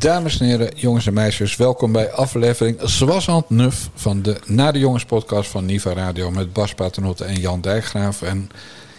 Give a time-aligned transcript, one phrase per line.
[0.00, 4.78] Dames en heren, jongens en meisjes, welkom bij aflevering Zwasand Nuf van de Na de
[4.78, 8.22] Jongens podcast van Niva Radio met Bas Paternotte en Jan Dijkgraaf.
[8.22, 8.50] En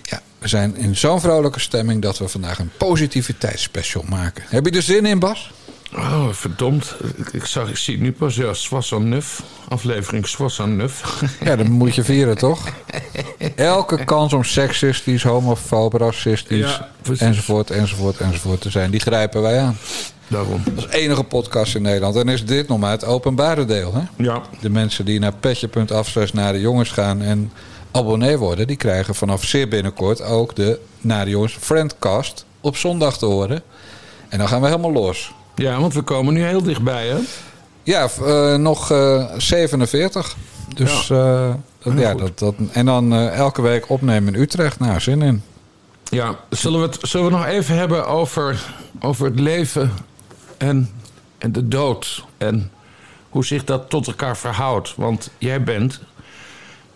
[0.04, 4.44] ja, we zijn in zo'n vrolijke stemming dat we vandaag een positiviteitsspecial maken.
[4.48, 5.52] Heb je er zin in, Bas?
[5.96, 6.96] Oh, verdomd.
[7.32, 8.36] Ik, zag, ik zie het nu pas.
[8.36, 9.44] Ja, Swassan Nuf.
[9.68, 11.22] Aflevering Swassan Nuf.
[11.44, 12.68] Ja, dan moet je vieren, toch?
[13.56, 19.60] Elke kans om seksistisch, homofoob, racistisch, Ja, enzovoort, enzovoort, enzovoort te zijn, die grijpen wij
[19.60, 19.78] aan.
[20.32, 20.62] Daarom.
[20.66, 22.16] Dat is de enige podcast in Nederland.
[22.16, 24.02] En is dit nog maar het openbare deel, hè?
[24.24, 24.42] Ja.
[24.60, 27.52] De mensen die naar petje.af naar de jongens gaan en
[27.92, 33.18] abonnee worden, die krijgen vanaf zeer binnenkort ook de Naar de Jongens Friendcast op zondag
[33.18, 33.64] te horen.
[34.30, 35.34] En dan gaan we helemaal los.
[35.56, 37.18] ja, want we komen nu heel dichtbij, hè?
[37.84, 40.36] Ja, eh, nog eh, 47.
[40.76, 42.20] Dus ja, dat, ja goed.
[42.20, 44.80] dat, dat, en dan eh, elke week opnemen in Utrecht.
[44.80, 45.44] Nou, zin in.
[46.10, 46.36] Ja.
[46.50, 48.66] Zullen we het zullen we nog even hebben over,
[49.02, 49.92] over het leven
[50.62, 50.90] en,
[51.38, 52.26] en de dood?
[52.38, 52.72] En
[53.30, 54.94] hoe zich dat tot elkaar verhoudt?
[54.96, 56.02] Want jij bent...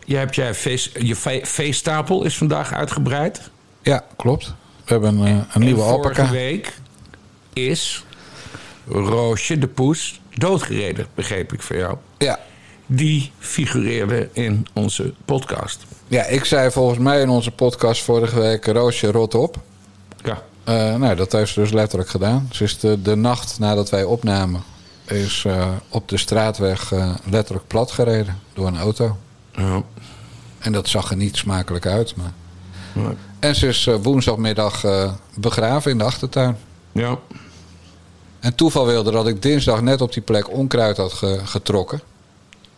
[0.06, 3.50] Jij hebt jij feest, je fe- feeststapel is vandaag uitgebreid.
[3.82, 4.46] Ja, klopt.
[4.86, 6.32] We hebben eh, een nieuwe en vorige alpaca.
[6.32, 6.74] week
[7.54, 8.04] is
[8.88, 11.98] Roosje de Poes doodgereden, begreep ik van jou.
[12.18, 12.40] Ja.
[12.86, 15.84] Die figureerde in onze podcast.
[16.08, 18.66] ja, ik zei volgens mij in onze podcast vorige week...
[18.66, 19.58] Roosje, rot op.
[20.66, 22.50] Eh, nou, dat heeft ze dus letterlijk gedaan.
[22.52, 24.64] Ze is de, de nacht nadat wij opnamen...
[25.06, 29.18] is eh, op de straatweg eh, letterlijk platgereden door een auto.
[29.56, 29.82] ja.
[30.60, 32.16] En dat zag er niet smakelijk uit.
[32.16, 32.32] Maar...
[33.40, 34.84] En ze is woensdagmiddag
[35.36, 36.58] begraven in de achtertuin.
[36.92, 37.18] Ja.
[38.40, 42.02] En toeval wilde dat ik dinsdag net op die plek onkruid had ge- getrokken.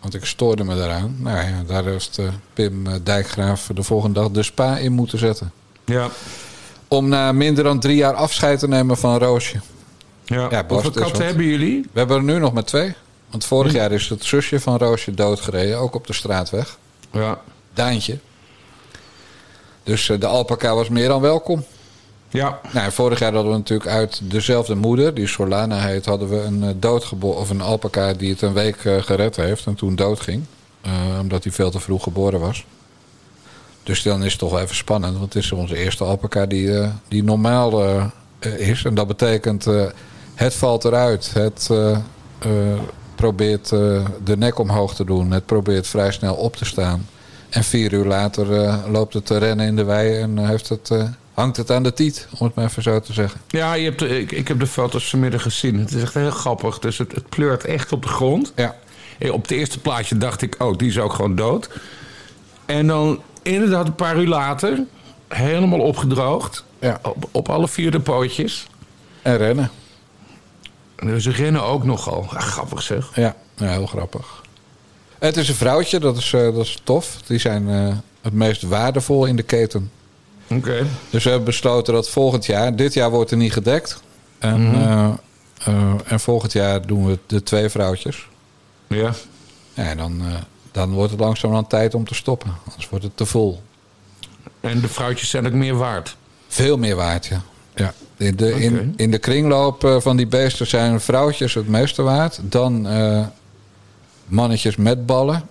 [0.01, 1.15] Want ik stoorde me daaraan.
[1.19, 2.19] Nou ja, daar heeft
[2.53, 5.51] Pim Dijkgraaf de volgende dag de spa in moeten zetten.
[5.85, 6.09] Ja.
[6.87, 9.59] Om na minder dan drie jaar afscheid te nemen van Roosje.
[10.25, 10.47] ja.
[10.49, 11.17] Ja, Hoeveel katten wat.
[11.17, 11.81] hebben jullie?
[11.81, 12.93] We hebben er nu nog maar twee.
[13.29, 16.77] Want vorig jaar is het zusje van Roosje doodgereden, ook op de straatweg.
[17.11, 17.39] Ja.
[17.73, 18.17] Daantje.
[19.83, 21.63] Dus eh, de alpaca was meer dan welkom.
[22.29, 22.59] Ja.
[22.73, 26.79] Nou, vorig jaar hadden we natuurlijk uit dezelfde moeder, die Solana heet, hadden we een
[26.79, 30.43] doodgeboren of een alpaca die het een week eh, gered heeft en toen doodging.
[31.21, 32.65] Omdat hij veel te vroeg geboren was.
[33.87, 36.79] Dus dan is het toch wel even spannend, want het is onze eerste alpaca die,
[36.79, 38.05] eh, die normaal eh,
[38.39, 38.83] eh, is.
[38.83, 39.65] En dat betekent,
[40.35, 41.31] het valt eruit.
[41.33, 41.69] Het
[43.15, 43.69] probeert
[44.23, 45.31] de nek omhoog te doen.
[45.31, 47.07] Het probeert vrij snel op te staan.
[47.49, 48.45] En vier uur later
[48.89, 50.91] loopt het te rennen in de wei en heeft het,
[51.33, 53.41] hangt het aan de tiet, om het maar even zo te zeggen.
[53.47, 55.79] Ja, je hebt, ik, ik heb de foto's vanmiddag gezien.
[55.79, 56.79] Het is echt heel grappig.
[56.79, 58.53] Dus het, het pleurt echt op de grond.
[58.55, 58.75] Ja,
[59.31, 61.69] Op het eerste plaatje dacht ik, oh, die is ook gewoon dood.
[62.65, 64.83] En dan inderdaad een paar uur later,
[65.27, 66.63] helemaal opgedroogd.
[66.79, 66.99] ja.
[67.03, 68.67] Op, op alle vier de pootjes.
[69.21, 69.71] en rennen.
[70.95, 72.25] En ze rennen ook nogal.
[72.29, 73.09] Ah, grappig zeg.
[73.15, 74.41] Ja, ja, heel grappig.
[75.19, 77.17] Het is een vrouwtje, dat is, eh, dat is tof.
[77.25, 79.91] Die zijn eh, het meest waardevol in de keten.
[80.47, 80.85] Oké.
[81.09, 84.01] Dus we hebben besloten dat volgend jaar, dit jaar wordt er niet gedekt.
[84.39, 85.09] En, eh,
[85.63, 88.27] eh, en volgend jaar doen we de twee vrouwtjes.
[88.87, 89.11] Ja.
[89.73, 90.21] Ja, en dan,
[90.77, 92.55] dan wordt het langzaam aan tijd om te stoppen.
[92.65, 93.61] Anders wordt het te vol.
[94.59, 96.17] En de vrouwtjes zijn ook meer waard.
[96.47, 97.41] Veel meer waard, ja.
[97.75, 97.93] ja.
[98.17, 102.39] In, de, in, in de kringloop eh, van die beesten zijn vrouwtjes het meeste waard.
[102.43, 103.25] Dan eh,
[104.25, 105.43] mannetjes met ballen.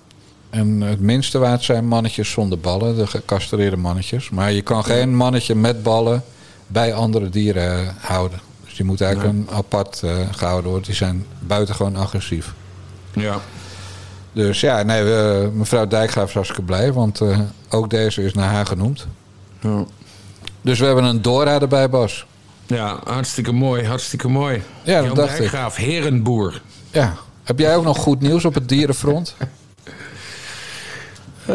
[0.50, 4.30] En het minste waard zijn mannetjes zonder ballen, de gecastreerde mannetjes.
[4.30, 6.24] Maar je kan geen mannetje met ballen
[6.66, 8.40] bij andere dieren eh, houden.
[8.64, 10.86] Dus die moet eigenlijk een apart eh, gehouden worden.
[10.86, 12.54] Die zijn buitengewoon agressief.
[13.12, 13.40] Ja.
[14.36, 17.38] Dus ja, nee, we- mevrouw Dijkgraaf is hartstikke blij, want eh,
[17.68, 19.06] ook deze is naar haar genoemd.
[19.60, 19.84] Ja.
[20.62, 22.26] Dus we hebben een Dora erbij, Bas.
[22.66, 24.62] Ja, hartstikke mooi, hartstikke mooi.
[24.82, 25.38] Ja, dat Jan dacht ik.
[25.38, 26.60] Dijkgraaf, herenboer.
[26.90, 27.14] Ja.
[27.42, 29.34] Heb jij ook nog goed nieuws op het dierenfront?
[31.46, 31.54] Eh,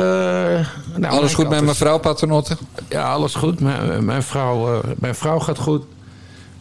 [0.95, 2.57] nou, Alles goed met mevrouw Paternotte?
[2.89, 3.59] Ja, alles goed.
[3.59, 5.83] Mijn, mijn, vrouw, eh, mijn vrouw gaat goed.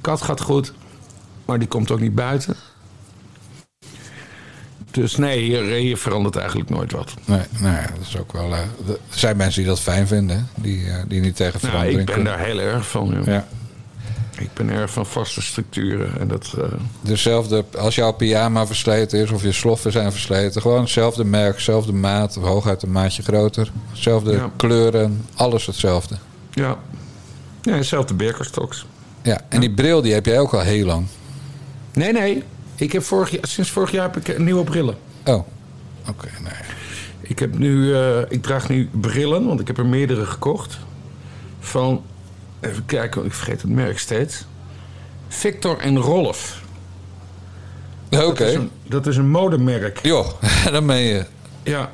[0.01, 0.73] Kat gaat goed.
[1.45, 2.57] Maar die komt ook niet buiten.
[4.91, 7.15] Dus nee, hier, verandert eigenlijk nooit wat.
[7.25, 8.53] Nee, nou ja, dat is ook wel.
[8.53, 8.59] eh,
[8.89, 10.43] er zijn mensen die dat fijn vinden, hè?
[10.63, 12.33] Die, eh, die niet tegen Nou, verandering ik ben kunnen.
[12.37, 13.09] daar heel erg van.
[13.15, 13.27] joh.
[13.27, 13.47] Ja.
[14.39, 16.21] Ik ben erg van vaste structuren.
[16.21, 16.65] En dat, eh,
[17.01, 21.93] Dezelfde, als jouw pyjama versleten is of je sloffen zijn versleten, gewoon hetzelfde merk, hetzelfde
[21.93, 24.51] maat, hooguit een maatje groter, hetzelfde Ja.
[24.57, 26.17] kleuren, alles hetzelfde.
[26.51, 26.77] ja.
[27.63, 28.87] ja, hetzelfde Birkenstocks.
[29.23, 31.07] Ja, en die bril die heb jij ook al heel lang.
[31.93, 32.43] Nee, nee.
[32.81, 34.97] Ik heb vorig sinds vorig jaar heb ik nieuwe brillen.
[35.25, 35.47] Oh,
[36.09, 36.53] oké, nee.
[37.21, 40.79] Ik, heb nu, eh, ik draag nu brillen, want ik heb er meerdere gekocht.
[41.61, 42.05] Van,
[42.61, 44.45] even kijken, ik vergeet het merk steeds.
[45.29, 46.63] Victor en Rolf.
[48.11, 48.21] Oké.
[48.25, 49.99] Dat is een, dat is een modemerk.
[50.03, 50.29] Joh,
[50.73, 51.27] dan ben je...
[51.63, 51.91] Ja.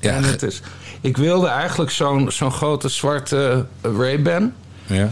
[0.00, 0.62] Ja, En het is,
[1.00, 4.52] ik wilde eigenlijk zo'n zo'n grote zwarte Ray-Ban.
[4.86, 5.10] ja.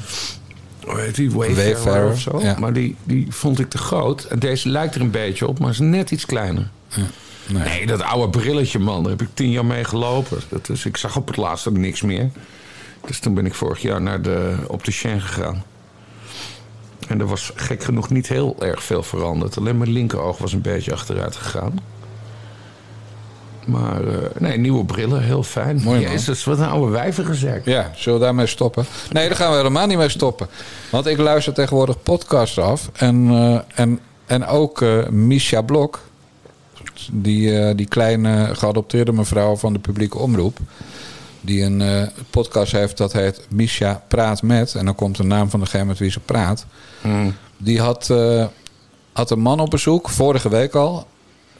[1.12, 1.30] Die?
[1.30, 2.40] Wayfarer, Wayfarer, of zo.
[2.40, 2.56] ja.
[2.58, 4.24] Maar die, die vond ik te groot.
[4.24, 6.68] En deze lijkt er een beetje op, maar is net iets kleiner.
[6.96, 7.04] Nee.
[7.64, 9.02] Nee, dat oude brilletje, man.
[9.02, 10.40] Daar heb ik tien jaar mee gelopen.
[10.48, 12.30] Dat is, ik zag op het laatst ook niks meer.
[13.06, 15.64] Dus toen ben ik vorig jaar naar de opticien gegaan.
[17.08, 19.56] En er was gek genoeg niet heel erg veel veranderd.
[19.58, 21.78] Alleen mijn linkeroog was een beetje achteruit gegaan.
[23.66, 25.80] Maar eh, nee, nieuwe brillen, heel fijn.
[25.82, 26.10] Mooi, man.
[26.10, 27.64] Jezus, wat een oude wijvergezek.
[27.64, 28.86] Ja, zullen we daarmee stoppen?
[29.10, 30.48] Nee, daar gaan we helemaal niet mee stoppen.
[30.90, 32.90] Want ik luister tegenwoordig podcasts af.
[32.92, 36.00] En, eh, en, en ook eh Misha Blok.
[37.12, 40.58] Die, die kleine geadopteerde mevrouw van de publieke omroep.
[41.40, 44.74] Die een podcast heeft dat heet Misha Praat Met.
[44.74, 46.66] En dan komt de naam van degene met wie ze praat.
[47.56, 48.14] Die had,
[49.12, 51.06] had een man op bezoek, vorige week al.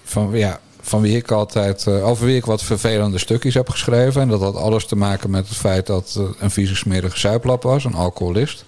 [0.05, 4.21] Van, ja, van wie ik altijd, eh, over wie ik wat vervelende stukjes heb geschreven.
[4.21, 7.62] En dat had alles te maken met het feit dat eh, een vieze smerige zuiplap
[7.62, 8.65] was, een alcoholist.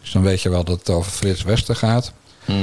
[0.00, 2.12] Dus dan weet je wel dat het over Frits Wester gaat.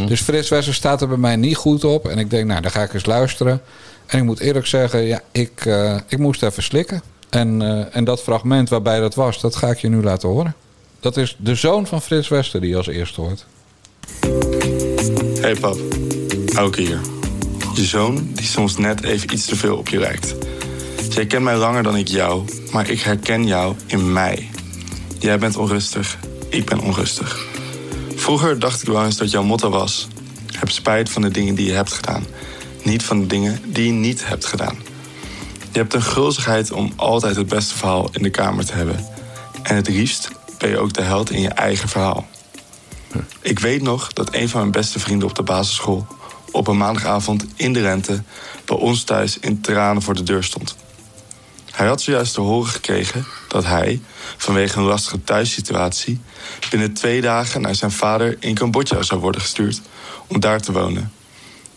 [0.06, 2.08] Dus Frits Wester staat er bij mij niet goed op.
[2.08, 3.62] En ik denk, nou, dan ga ik eens luisteren.
[4.06, 7.02] En ik moet eerlijk zeggen, ja, ik, eh, ik moest even slikken.
[7.30, 10.56] En, eh, en dat fragment waarbij dat was, dat ga ik je nu laten horen.
[11.00, 13.46] Dat is de zoon van Frits Wester die je als eerste hoort.
[15.42, 15.78] Hey pap,
[16.56, 17.19] Auke hier.
[17.74, 20.36] Je zoon die soms net even iets te veel op je lijkt.
[21.10, 24.50] Jij kent mij langer dan ik jou, maar ik herken jou in mij.
[25.20, 26.18] Jij bent onrustig,
[26.50, 27.46] ik ben onrustig.
[28.16, 30.08] Vroeger dacht ik wel eens dat jouw motto was...
[30.52, 32.26] heb spijt van de dingen die je hebt gedaan.
[32.84, 34.78] Niet van de dingen die je niet hebt gedaan.
[35.72, 39.06] Je hebt een gulzigheid om altijd het beste verhaal in de kamer te hebben.
[39.64, 42.28] En het liefst ben je ook de held in je eigen verhaal.
[43.42, 46.08] Ik weet nog dat een van mijn beste vrienden op de basisschool...
[46.52, 48.24] op een maandagavond in de rente
[48.66, 50.76] bij ons thuis in tranen voor de deur stond.
[51.72, 54.02] Hij had zojuist te horen gekregen dat hij,
[54.38, 56.20] vanwege een lastige thuissituatie...
[56.70, 59.82] binnen twee dagen naar zijn vader in Cambodja zou worden gestuurd
[60.28, 61.12] om daar te wonen.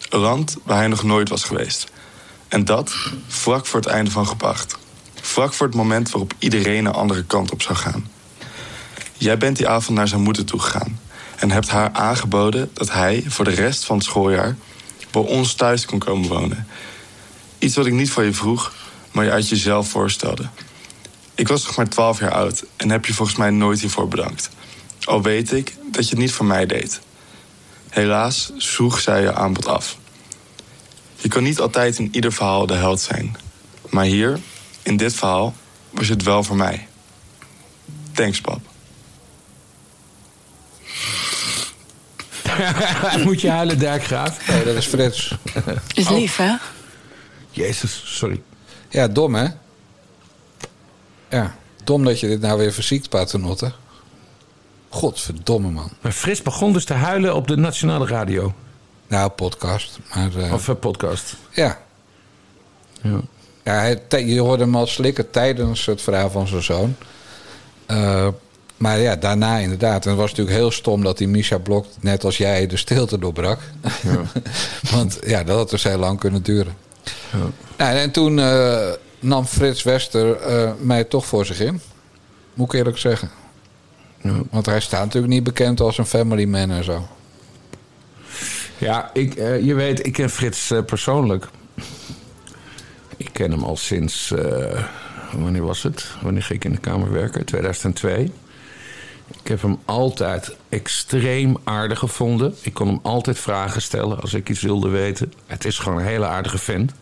[0.08, 1.90] Een land waar hij nog nooit was geweest.
[2.48, 2.92] En dat
[3.26, 4.78] vlak voor het einde van gepacht.
[5.20, 8.10] Vlak voor het moment waarop iedereen een andere kant op zou gaan.
[9.16, 10.98] Jij bent die avond naar zijn moeder toegegaan
[11.42, 14.56] en hebt haar aangeboden dat hij voor de rest van het schooljaar
[15.10, 16.66] bij ons thuis kon komen wonen.
[17.58, 18.72] Iets wat ik niet van je vroeg,
[19.12, 20.48] maar je uit jezelf voorstelde.
[21.34, 24.50] Ik was nog maar 12 jaar oud en heb je volgens mij nooit hiervoor bedankt.
[25.04, 27.00] Al weet ik dat je het niet voor mij deed.
[27.88, 29.98] Helaas sloeg zij je aanbod af.
[31.16, 33.36] Je kan niet altijd in ieder verhaal de held zijn.
[33.90, 34.38] Maar hier,
[34.82, 35.54] in dit verhaal,
[35.90, 36.88] was het wel voor mij.
[38.12, 38.71] Thanks, pap.
[43.25, 44.49] Moet je huilen, Dijkgraaf?
[44.49, 45.34] Nee, dat is Frits.
[45.94, 46.54] Is lief, hè?
[47.50, 48.43] Jezus, sorry.
[48.88, 49.46] Ja, dom hè?
[51.31, 51.54] Ja,
[51.84, 53.72] dom dat je dit nou weer verziekt, Paternotte.
[54.88, 55.90] Godverdomme man.
[56.00, 58.54] Maar Frits begon dus te huilen op de nationale radio.
[59.09, 59.99] Nou, podcast.
[60.14, 61.37] Maar eh, Of eh, podcast.
[61.50, 61.78] ja,
[63.02, 63.21] Ja.
[63.64, 66.97] ja hij, je hoorde hem al slikken tijdens het verhaal van zijn zoon.
[67.87, 68.28] Eh,
[68.82, 70.04] maar ja, daarna inderdaad.
[70.04, 73.18] En het was natuurlijk heel stom dat die Misha Blok, net als jij, de stilte
[73.18, 73.58] doorbrak.
[74.92, 76.76] Want ja, dat had dus heel lang kunnen duren.
[77.76, 78.88] Nou, en toen eh,
[79.20, 81.80] nam Frits Wester eh, mij toch voor zich in.
[82.54, 83.30] Moet ik eerlijk zeggen.
[84.20, 84.40] Ja.
[84.50, 87.08] Want hij staat natuurlijk niet bekend als een family man en zo.
[88.78, 91.48] Ja, ik, eh, je weet, ik ken Frits persoonlijk.
[93.16, 94.34] Ik ken hem al sinds,
[95.32, 96.06] wanneer was het?
[96.22, 97.44] Wanneer ging ik in de Kamer werken?
[97.44, 98.32] 2002.
[99.42, 102.54] Ik heb hem altijd extreem aardig gevonden.
[102.62, 105.32] Ik kon hem altijd vragen stellen als ik iets wilde weten.
[105.46, 106.92] Het is gewoon een hele aardige vent.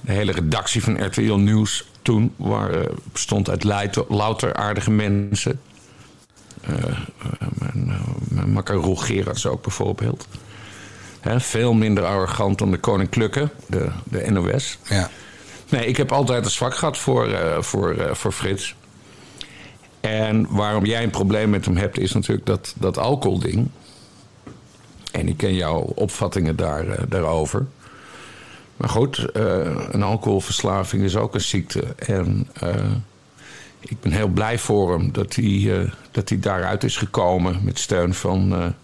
[0.00, 5.60] De hele redactie van RTL Nieuws toen waar, eh, bestond uit leid- louter aardige mensen.
[6.60, 6.72] Eh,
[7.58, 8.98] mijn, mijn makker Roel
[9.46, 10.28] ook bijvoorbeeld.
[11.20, 14.78] Hè, veel minder arrogant dan de Koninklijke, de, de NOS.
[14.88, 15.10] Ja.
[15.68, 17.28] Nee, ik heb altijd een zwak gehad voor,
[17.60, 18.74] voor, voor Frits.
[20.06, 23.68] En waarom jij een probleem met hem hebt, is natuurlijk dat, dat alcoholding.
[25.12, 27.66] En ik ken jouw opvattingen daar, eh, daarover.
[28.76, 29.44] Maar goed, eh,
[29.90, 31.84] een alcoholverslaving is ook een ziekte.
[31.96, 32.74] En eh,
[33.80, 38.14] ik ben heel blij voor hem dat hij, dat hij daaruit is gekomen met steun
[38.14, 38.74] van,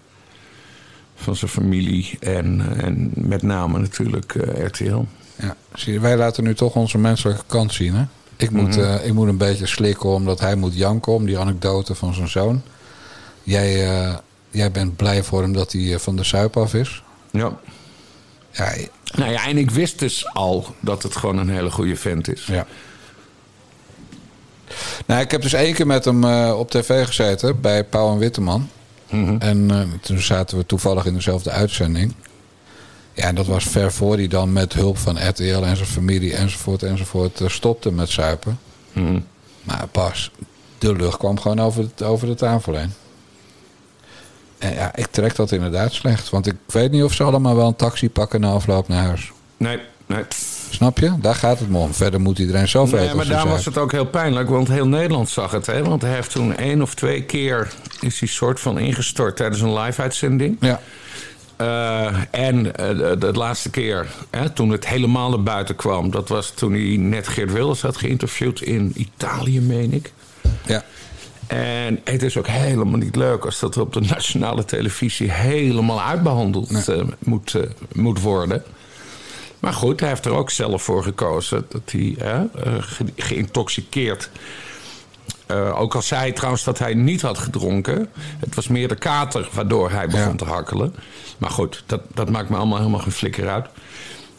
[1.15, 2.17] van zijn familie.
[2.21, 5.05] En, en met name natuurlijk RTL.
[5.37, 7.95] Ja, wij laten nu toch onze menselijke kant zien.
[7.95, 8.05] Hè?
[8.43, 11.95] Ik, moet, eh, ik moet een beetje slikken omdat hij moet janken om die anekdote
[11.95, 12.63] van zijn zoon.
[13.43, 14.15] Jij, eh,
[14.51, 17.03] jij bent blij voor hem dat hij eh, van de suip af is.
[17.31, 17.59] Ja.
[18.51, 18.75] Ja,
[19.17, 22.47] Nou ja, en ik wist dus al dat het gewoon een hele goede vent is.
[22.47, 22.67] ja.
[25.07, 28.69] Nou, ik heb dus één keer met hem op tv gezeten bij Pauw en Witteman.
[29.39, 32.15] En eh, toen zaten we toevallig in dezelfde uitzending.
[33.15, 36.35] Ja, en dat was ver voor hij dan met hulp van RTL en zijn familie
[36.35, 38.59] enzovoort enzovoort eh, stopte met zuipen.
[39.63, 40.31] Maar pas,
[40.79, 42.93] de lucht kwam gewoon over, het, over de tafel heen.
[44.59, 46.31] En ja, ik trek dat inderdaad slecht.
[46.31, 49.33] Want ik weet niet of ze allemaal wel een taxi pakken na afloop naar huis.
[49.57, 50.25] Nee, nee.
[50.71, 51.13] Snap je?
[51.21, 51.95] Daar gaat het om.
[51.95, 53.07] Verder moet iedereen zelf weten.
[53.07, 55.67] Nee, maar daar was het ook heel pijnlijk, want heel Nederland zag het.
[55.67, 55.85] Hè?
[55.85, 59.79] Want hij heeft toen één of twee keer is hij soort van ingestort tijdens een
[59.79, 60.57] live-uitzending.
[60.61, 60.81] Ja,
[61.57, 66.11] Eh, en eh, de, de laatste keer, hè, toen het helemaal naar buiten kwam...
[66.11, 70.13] dat was toen hij net Geert Wilders had geïnterviewd in Italië, meen ik.
[70.67, 70.85] ja.
[71.47, 76.89] En het is ook helemaal niet leuk als dat op de nationale televisie helemaal uitbehandeld
[76.89, 77.57] eh, moet,
[77.93, 78.63] moet worden.
[79.61, 82.17] Maar goed, hij heeft er ook zelf voor gekozen dat hij
[82.81, 84.31] ge- geïntoxiceerd.
[85.47, 88.09] Eh, ook al zei hij trouwens dat hij niet had gedronken.
[88.39, 90.35] Het was meer de kater waardoor hij begon Ja.
[90.37, 90.95] te hakkelen.
[91.39, 93.67] Maar goed, dat, dat maakt me allemaal helemaal geen flikker uit.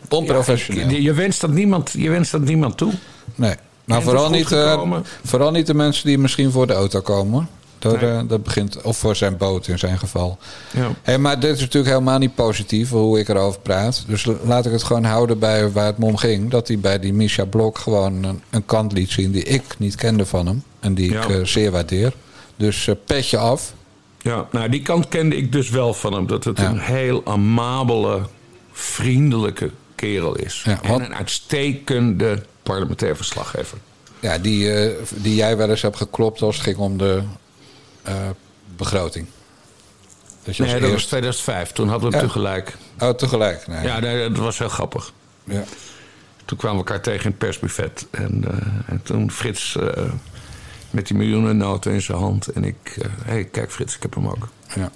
[0.10, 0.90] Onprofessioneel.
[0.90, 2.94] Je, je wenst dat niemand, je wenst dat niemand toe.
[3.36, 3.56] Nee.
[3.86, 4.92] En het vooral niet, eh,
[5.24, 7.50] vooral niet de mensen die misschien voor de auto komen.
[7.84, 8.12] Dat, Nee.
[8.12, 10.38] eh, dat begint, of voor zijn boot in zijn geval.
[10.72, 10.90] Ja.
[11.02, 14.04] Hey, maar dit is natuurlijk helemaal niet positief hoe ik erover praat.
[14.08, 16.50] Dus la- laat ik het gewoon houden bij waar het me om ging.
[16.50, 19.96] Dat hij bij die Misha Blok gewoon een, een kant liet zien die ik niet
[19.96, 20.64] kende van hem.
[20.80, 22.14] En die ik eh, zeer waardeer.
[22.56, 23.74] Dus eh, petje af.
[24.22, 26.28] Ja, nou die kant kende ik dus wel van hem.
[26.28, 26.70] Dat het Ja.
[26.70, 28.22] een heel amabele,
[28.72, 30.62] vriendelijke kerel is.
[30.66, 33.78] Ja, En een uitstekende parlementair verslaggever.
[34.20, 34.72] Ja, die,
[35.16, 37.22] die jij wel eens hebt geklopt als het ging om de
[38.78, 39.28] begroting.
[40.44, 41.08] Dus je Nee, dat was eerst...
[41.08, 41.72] 2005.
[41.72, 42.22] Toen hadden we Ja.
[42.22, 42.76] tegelijk.
[43.00, 43.68] Oh, tegelijk.
[43.68, 43.84] Nee.
[43.84, 45.14] Ja, nee, dat was heel grappig.
[45.44, 45.64] Ja.
[46.46, 48.08] Toen kwamen we elkaar tegen in het persbuffet.
[48.12, 48.58] En, eh,
[48.94, 50.04] en toen Frits eh,
[50.90, 52.48] met die miljoenennoten in zijn hand.
[52.48, 54.48] En ik, hé, hey, kijk Frits, ik heb hem ook.
[54.76, 54.92] Ja.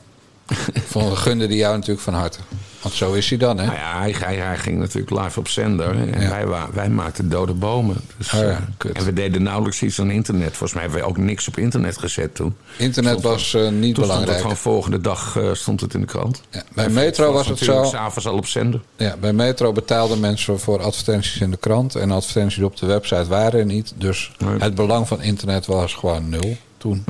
[0.92, 2.39] Vond gunde die jou natuurlijk van harte.
[2.82, 3.66] Want zo is hij dan, hè?
[3.66, 5.89] Nou ja, hij, hij, hij ging natuurlijk live op zender.
[6.13, 6.30] En Ja.
[6.48, 7.96] wij, wij maakten dode bomen.
[8.18, 8.46] Dus, Oh ja,
[8.77, 10.48] eh, en we deden nauwelijks iets aan internet.
[10.50, 12.56] Volgens mij hebben we ook niks op internet gezet toen.
[12.77, 14.38] Internet was eh, niet Toen stond belangrijk.
[14.38, 16.42] het van volgende dag eh, stond het in de krant.
[16.50, 17.84] Ja, bij Metro was het zo.
[17.84, 18.82] S'avonds al op zender.
[18.98, 21.96] Ja, bij Metro betaalden mensen voor advertenties in de krant.
[21.96, 23.94] En advertenties op de website waren er niet.
[23.96, 24.60] Dus Nee.
[24.60, 27.04] het belang van internet was gewoon nul toen.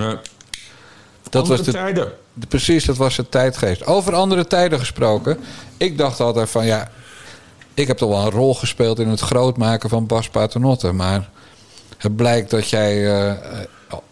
[1.30, 2.12] Dat was de, tijden.
[2.34, 3.86] de- precies, dat was de tijdgeest.
[3.86, 5.38] Over andere tijden gesproken.
[5.78, 6.92] Ik dacht altijd van ja,
[7.74, 10.92] ik heb toch wel een rol gespeeld in het grootmaken van Bas Paternotte.
[10.92, 11.30] Maar
[11.98, 13.34] het blijkt dat jij eh,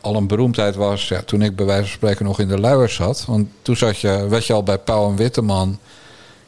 [0.01, 2.95] al een beroemdheid was ja, toen ik bij wijze van spreken nog in de luiers
[2.95, 3.25] zat.
[3.27, 5.79] Want toen zat je, werd je al bij Pauw en Witteman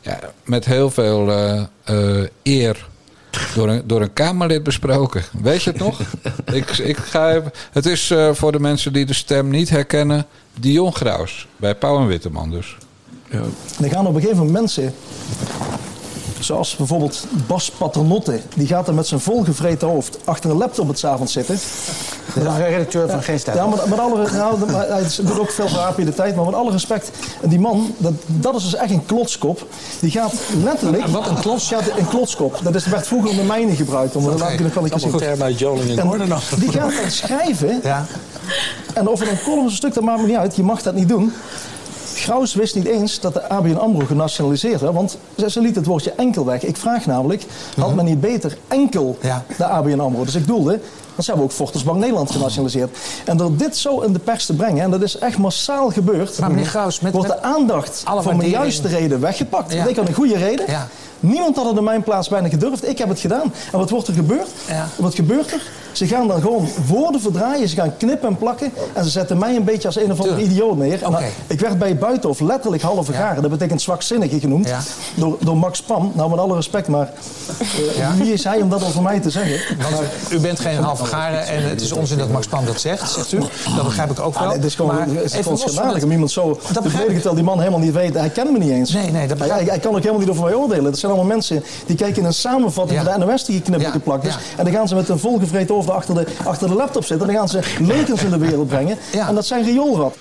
[0.02, 2.88] ja, met heel veel eh, eh, eer
[3.56, 5.24] door een, door een Kamerlid besproken.
[5.42, 6.00] Weet je het nog?
[6.54, 10.26] ik, ik ga even, het is eh, voor de mensen die de stem niet herkennen...
[10.60, 12.78] Dion Graus, bij Pauw en Witteman dus.
[13.30, 13.42] Ja.
[13.82, 14.94] Er gaan op een gegeven moment mensen,
[16.40, 21.04] zoals bijvoorbeeld Bas Paternotte, die gaat er met zijn volgevreten hoofd achter een laptop het
[21.06, 21.60] avond zitten.
[22.34, 26.06] De redacteur van Geen Ja, met, met alle, nou, maar hij doet ook veel voor
[26.06, 27.12] de tijd, maar met alle respect.
[27.42, 29.68] En die man, dat, dat is dus echt een klotskop.
[30.00, 31.06] Die gaat letterlijk...
[31.06, 31.68] Wat, een klots?
[31.68, 32.60] Gaat, een klotskop.
[32.64, 34.16] Dat is, werd vroeger om de mijnen gebruikt.
[34.16, 36.10] Om, dat laat ik een termen uit Joling En
[36.58, 37.80] die gaat dan schrijven.
[37.84, 38.06] Ja.
[38.94, 40.56] En of het een column is een stuk, dat maakt me niet uit.
[40.56, 41.34] Je mag dat niet doen.
[42.20, 44.94] Graus wist niet eens dat de ABN AMRO genationaliseerd werd.
[44.94, 46.64] Want ze, liet het woordje enkel weg.
[46.64, 47.46] Ik vraag namelijk,
[47.80, 49.44] had men niet beter enkel Ja.
[49.58, 50.24] de ABN AMRO?
[50.26, 50.80] Dus ik doelde,
[51.16, 52.98] dan zijn we ook Fortersbank Nederland genationaliseerd.
[53.26, 56.40] En door dit zo in de pers te brengen, en dat is echt massaal gebeurd...
[56.40, 59.72] Maar meneer Graus, met- wordt de aandacht mijn waardering- juiste reden weggepakt.
[59.72, 59.78] Ja.
[59.78, 60.66] Want ik had een goede reden.
[60.68, 60.88] Ja.
[61.20, 62.88] Niemand had het in mijn plaats bijna gedurfd.
[62.90, 63.54] Ik heb het gedaan.
[63.72, 64.48] En wat wordt er gebeurd?
[64.68, 64.88] Ja.
[64.96, 65.62] Wat gebeurt er?
[65.92, 67.68] Ze gaan dan gewoon woorden verdraaien.
[67.70, 68.72] Ze gaan knippen en plakken.
[68.94, 71.00] En ze zetten mij een beetje als een of andere idioot neer.
[71.00, 71.16] Dan-
[71.48, 73.18] ik werd bij Buitenhof letterlijk halve Ja.
[73.18, 73.42] garen.
[73.42, 74.68] Dat betekent zwakzinnige genoemd.
[74.68, 74.80] Ja.
[75.16, 76.12] Door, door Max Pam.
[76.16, 77.12] Nou, met alle respect, maar
[77.60, 78.14] eh, Ja.
[78.18, 79.78] wie is hij om dat over mij te zeggen?
[79.92, 83.12] Want u bent geen halve garen en het is onzin dat Max Pam dat zegt,
[83.12, 83.40] zegt u.
[83.76, 84.42] Dat begrijp ik ook wel.
[84.44, 86.90] Ah, nee, het is gewoon, Maar het is gewoon schandalig om iemand zo Dat te
[86.90, 87.14] beledigen...
[87.14, 88.14] terwijl die man helemaal niet weet...
[88.14, 88.92] Hij kent me niet eens.
[88.94, 90.84] Nee, nee, dat hij, hij, hij kan ook helemaal niet over mij oordelen.
[90.84, 93.12] Dat zijn allemaal mensen die kijken in een samenvatting Ja.
[93.12, 94.34] van de NOS die geknipt en Ja, geplakt is.
[94.34, 94.40] ja.
[94.58, 97.28] En dan gaan ze met een volgevreten over achter de, achter de laptop zitten.
[97.28, 98.98] En dan gaan ze leugens in de wereld brengen.
[99.14, 99.28] Ja.
[99.28, 100.16] En dat zijn rioolrad.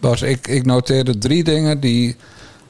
[0.00, 2.16] Bas, ik, ik noteerde drie dingen die,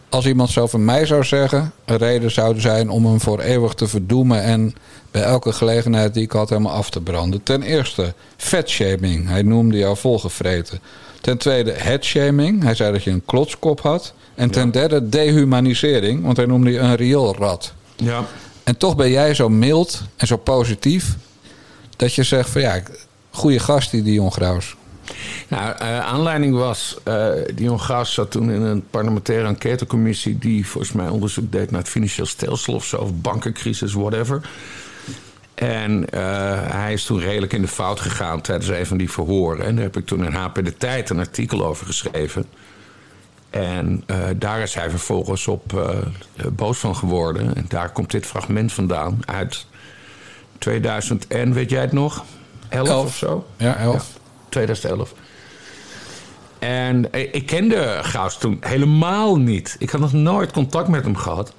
[0.08, 3.74] als iemand zo van mij zou zeggen, een reden zouden zijn om hem voor eeuwig
[3.74, 4.74] te verdoemen en
[5.10, 7.42] bij elke gelegenheid die ik had helemaal af te branden.
[7.42, 9.28] Ten eerste, vetshaming.
[9.28, 10.80] Hij noemde jou volgevreten.
[11.26, 12.62] Ten tweede headshaming.
[12.62, 14.14] Hij zei dat je een klotskop had.
[14.34, 17.72] En ten derde dehumanisering, want hij noemde je een rioolrat.
[17.96, 18.24] Ja.
[18.64, 21.16] En toch ben jij zo mild en zo positief...
[21.96, 22.82] dat je zegt van ja,
[23.30, 24.76] goede gast die Dion Graus.
[25.48, 30.38] Nou, eh, aanleiding was, eh Dion Graus zat toen in een parlementaire enquêtecommissie...
[30.38, 32.96] die volgens mij onderzoek deed naar het financieel stelsel of zo...
[32.96, 34.48] of bankencrisis, whatever.
[35.56, 36.20] En eh,
[36.70, 39.64] hij is toen redelijk in de fout gegaan tijdens een van die verhoren.
[39.64, 42.46] En daar heb ik toen in HP De Tijd een artikel over geschreven.
[43.50, 45.98] En eh, daar is hij vervolgens op eh,
[46.52, 47.54] boos van geworden.
[47.54, 49.66] En daar komt dit fragment vandaan uit
[50.58, 52.24] 2000 en, weet jij het nog?
[52.68, 53.06] 11 Elf.
[53.06, 53.46] of zo?
[53.56, 54.08] Ja, elf.
[54.48, 55.14] 2011.
[56.58, 59.76] En ik kende Gauss toen helemaal niet.
[59.78, 61.52] Ik had nog nooit contact met hem gehad.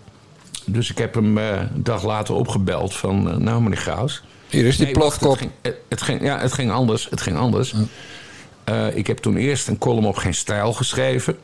[0.69, 3.29] Dus ik heb hem eh, een dag later opgebeld van...
[3.31, 4.23] eh, nou, meneer Gauss...
[4.49, 5.03] Hier is die Nee.
[5.03, 7.07] Het ging, het, het ging, ja, het ging anders.
[7.09, 7.73] Het ging anders.
[8.63, 11.37] Eh, ik heb toen eerst een column op Geen Stijl geschreven.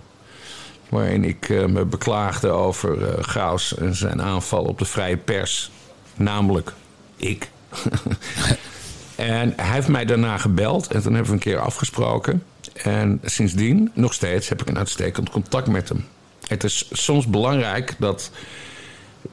[0.89, 5.71] Waarin ik me beklaagde over eh Gauss en zijn aanval op de vrije pers.
[6.15, 6.73] Namelijk
[7.15, 7.49] ik.
[9.15, 10.87] en hij heeft mij daarna gebeld.
[10.87, 12.43] En toen hebben we een keer afgesproken.
[12.73, 16.05] En sindsdien, nog steeds, heb ik een uitstekend contact met hem.
[16.47, 18.31] Het is soms belangrijk dat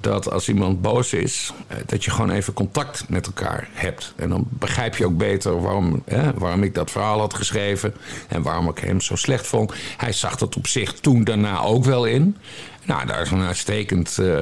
[0.00, 4.12] dat als iemand boos is, eh, dat je gewoon even contact met elkaar hebt.
[4.16, 7.94] En dan begrijp je ook beter waarom, hè, waarom ik dat verhaal had geschreven
[8.28, 9.72] en waarom ik hem zo slecht vond.
[9.96, 12.36] Hij zag dat op zich toen daarna ook wel in.
[12.84, 14.38] Nou, daar is een uitstekend, eh,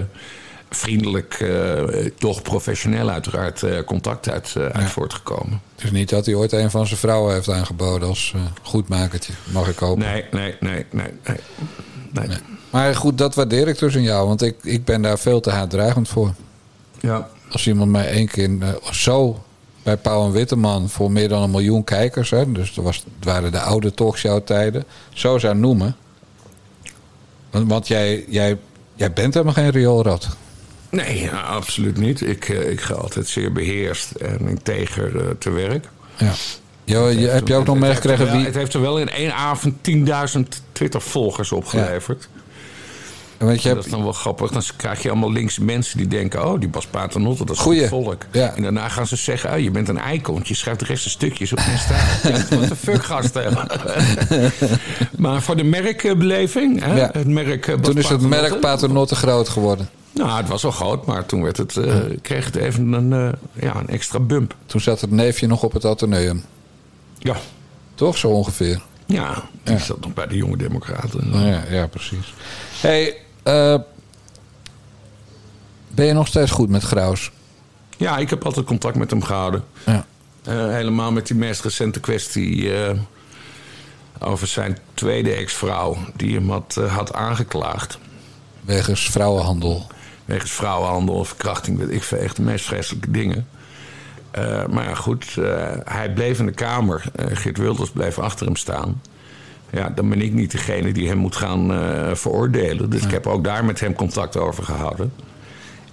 [0.71, 1.83] vriendelijk, eh,
[2.19, 5.61] toch professioneel uiteraard eh, contact uit, eh, uit voortgekomen.
[5.75, 9.33] Het is niet dat hij ooit een van zijn vrouwen heeft aangeboden als goedmakertje.
[9.53, 10.05] Mag ik hopen.
[10.05, 11.13] Nee, nee, nee, nee,
[12.13, 12.27] nee.
[12.27, 12.39] nee.
[12.71, 14.27] Maar goed, dat waardeer ik dus in jou.
[14.27, 16.35] Want ik, ik ben daar veel te haatdragend voor.
[17.01, 17.29] Ja.
[17.51, 18.51] Als iemand mij één keer
[18.93, 19.43] zo
[19.83, 20.89] bij Pauw en Witteman...
[20.89, 22.31] voor meer dan een miljoen kijkers...
[22.31, 24.85] Hè, dus dat was, het waren de oude talkshow-tijden...
[25.13, 25.97] zo zou noemen.
[27.51, 28.59] Want, want jij, jij,
[28.95, 30.29] jij bent helemaal geen rioolrat.
[30.91, 32.21] Nee, ja, absoluut niet.
[32.21, 35.87] Ik, eh, ik ga altijd zeer beheerst en integer eh, te werk.
[36.17, 36.33] Ja.
[36.85, 38.45] Jo, je, heb je ook nog meegekregen wel- wie...
[38.45, 40.41] Het heeft er wel in één avond 10.000
[40.73, 42.29] Twitter-volgers opgeleverd.
[43.39, 44.51] Want je Dat is dan wel grappig.
[44.51, 46.47] Dan krijg je allemaal linkse mensen die denken...
[46.47, 47.81] oh, die Bas Paternotte, dat is Goeie.
[47.81, 48.23] goed volk.
[48.33, 48.55] Ja.
[48.57, 49.53] En daarna gaan ze zeggen...
[49.53, 52.61] oh, je bent een eikel, want je schrijft de rest een stukjes op stijl.
[52.61, 53.59] Wat de fuck, gasten.
[55.25, 56.83] maar voor de merkbeleving...
[56.85, 57.11] Hè, Ja.
[57.13, 59.89] het merk eh, Bas toen is het merk Paternotte groot geworden.
[60.19, 63.63] Nou, het was wel groot, maar toen werd het, eh, kreeg het even een, eh,
[63.63, 64.55] ja, een extra bump.
[64.67, 66.45] Toen zat het neefje nog op het ateneum.
[67.19, 67.37] Ja,
[67.95, 68.83] Toch zo ongeveer?
[69.07, 69.81] ja die Ja.
[69.81, 71.31] zat nog bij de jonge democraten.
[71.31, 72.35] Nou ja, ja, precies.
[72.81, 73.75] hey, eh,
[75.89, 77.31] ben je nog steeds goed met Graus?
[77.97, 79.65] Ja, ik heb altijd contact met hem gehouden.
[79.87, 80.05] Ja.
[80.51, 82.73] Helemaal met die meest recente kwestie
[84.19, 85.97] over zijn tweede ex-vrouw...
[86.17, 87.99] die hem had, had aangeklaagd.
[88.61, 89.87] Wegens vrouwenhandel.
[90.29, 92.19] Wegens vrouwenhandel, verkrachting, weet ik veel.
[92.19, 93.47] Echt de meest vreselijke dingen.
[94.31, 97.05] Eh, maar ja, goed, eh, hij bleef in de kamer.
[97.15, 99.03] Eh Geert Wilders bleef achter hem staan.
[99.71, 101.71] Ja, dan ben ik niet degene die hem moet gaan
[102.17, 102.91] veroordelen.
[102.91, 105.13] Dus ik heb ook daar met hem contact over gehouden.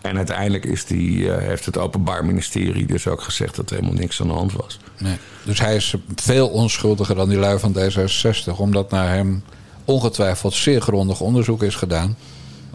[0.02, 4.22] En uiteindelijk is die, heeft het Openbaar Ministerie dus ook gezegd dat er helemaal niks
[4.22, 4.80] aan de hand was.
[4.98, 5.18] Nee.
[5.44, 8.58] Dus hij is veel onschuldiger dan die lui van D66.
[8.58, 9.44] Omdat naar hem
[9.86, 12.16] ongetwijfeld zeer grondig onderzoek is gedaan.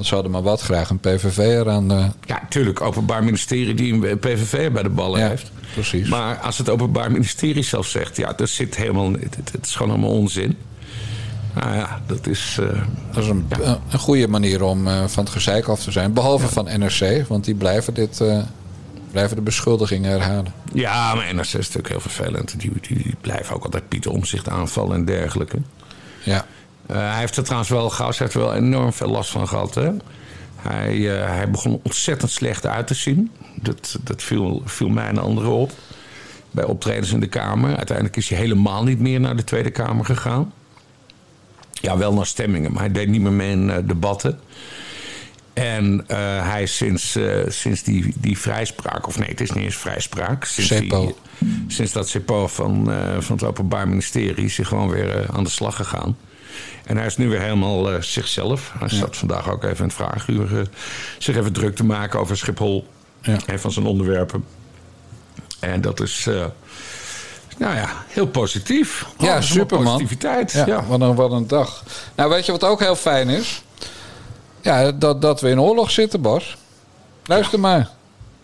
[0.00, 2.06] Want ze hadden maar wat graag een PVV'er aan de...
[2.26, 5.50] Ja, natuurlijk, Openbaar Ministerie die een PVV bij de ballen Ja, heeft.
[5.74, 6.08] precies.
[6.08, 9.12] Maar als het Openbaar Ministerie zelf zegt, ja, dat zit helemaal.
[9.12, 10.56] Het, is gewoon allemaal onzin.
[11.54, 12.58] Nou ja, dat is.
[12.60, 12.82] eh,
[13.12, 13.46] Dat is een,
[13.90, 16.12] een goede manier om eh, van het gezeik af te zijn.
[16.12, 18.38] Behalve van NRC, want die blijven, dit, eh,
[19.10, 20.52] blijven de beschuldigingen herhalen.
[20.72, 22.60] ja, maar NRC is natuurlijk heel vervelend.
[22.60, 25.58] Die, die, die blijven ook altijd Pieter Omzicht aanvallen en dergelijke.
[26.22, 26.46] Ja.
[26.90, 29.74] Eh, hij heeft er trouwens wel, Gauws heeft er wel enorm veel last van gehad.
[29.74, 29.90] Hè?
[30.56, 33.30] Hij, eh, hij begon ontzettend slecht uit te zien.
[33.54, 35.72] Dat, dat viel, viel mij en anderen op.
[36.50, 37.76] Bij optredens in de Kamer.
[37.76, 40.52] Uiteindelijk is hij helemaal niet meer naar de Tweede Kamer gegaan.
[41.72, 44.40] Ja, wel naar stemmingen, maar hij deed niet meer mee in eh, debatten.
[45.52, 46.16] En eh,
[46.50, 50.44] hij is sinds, sinds die, die vrijspraak, of nee, het is niet eens vrijspraak.
[50.44, 51.14] Sinds, die,
[51.66, 55.76] sinds dat CEPO van, van het Openbaar Ministerie is hij gewoon weer aan de slag
[55.76, 56.16] gegaan.
[56.84, 58.72] En hij is nu weer helemaal eh, zichzelf.
[58.78, 60.64] Hij zat vandaag ook even in het vraaguur eh,
[61.18, 62.86] zich even druk te maken over Schiphol.
[63.22, 63.38] Ja.
[63.46, 64.44] En van zijn onderwerpen.
[65.60, 66.44] En dat is, eh,
[67.58, 69.00] nou ja, heel positief.
[69.00, 69.92] Ja, Gewoon allemaal super man.
[69.92, 70.52] Positiviteit.
[70.52, 70.84] Ja, Ja.
[70.84, 71.84] Wat, een, wat een dag.
[72.14, 73.62] Nou, weet je wat ook heel fijn is?
[74.60, 76.56] Ja, dat, dat we in oorlog zitten, Bas.
[77.24, 77.90] Luister maar.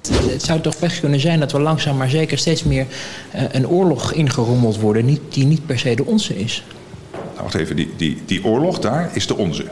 [0.08, 2.86] Het zou toch best kunnen zijn dat we langzaam maar zeker steeds meer
[3.30, 6.64] eh, een oorlog ingerommeld worden, niet, die niet per se de onze is.
[7.36, 9.64] Nou, wacht even, die, die, die oorlog daar is de onze.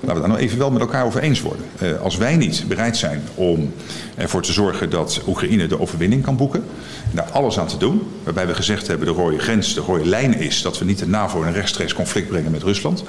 [0.00, 1.64] Laten we daar nou even wel met elkaar over eens worden.
[1.82, 3.72] Uh, als wij niet bereid zijn om
[4.20, 6.64] ervoor te zorgen dat Oekraïne de overwinning kan boeken,
[7.10, 10.06] en daar alles aan te doen, waarbij we gezegd hebben de rode grens, de rode
[10.06, 13.04] lijn is dat we niet de NAVO in een rechtstreeks conflict brengen met Rusland.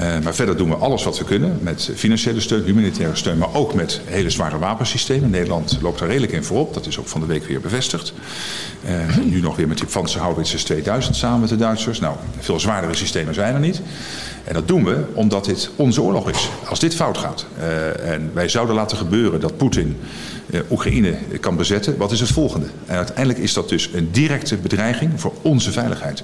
[0.00, 3.54] Uh, maar verder doen we alles wat we kunnen met financiële steun, humanitaire steun, maar
[3.54, 5.30] ook met hele zware wapensystemen.
[5.30, 8.12] Nederland loopt daar redelijk in voorop, dat is ook van de week weer bevestigd.
[8.88, 12.00] Uh, nu nog weer met die Franse Houwitsers 2000 samen met de Duitsers.
[12.00, 13.80] Nou, veel zwaardere systemen zijn er niet.
[14.44, 16.48] En dat doen we omdat dit onze oorlog is.
[16.68, 19.96] Als dit fout gaat uh, en wij zouden laten gebeuren dat Poetin
[20.70, 22.66] Oekraïne kan bezetten, wat is het volgende?
[22.86, 26.22] En uiteindelijk is dat dus een directe bedreiging voor onze veiligheid.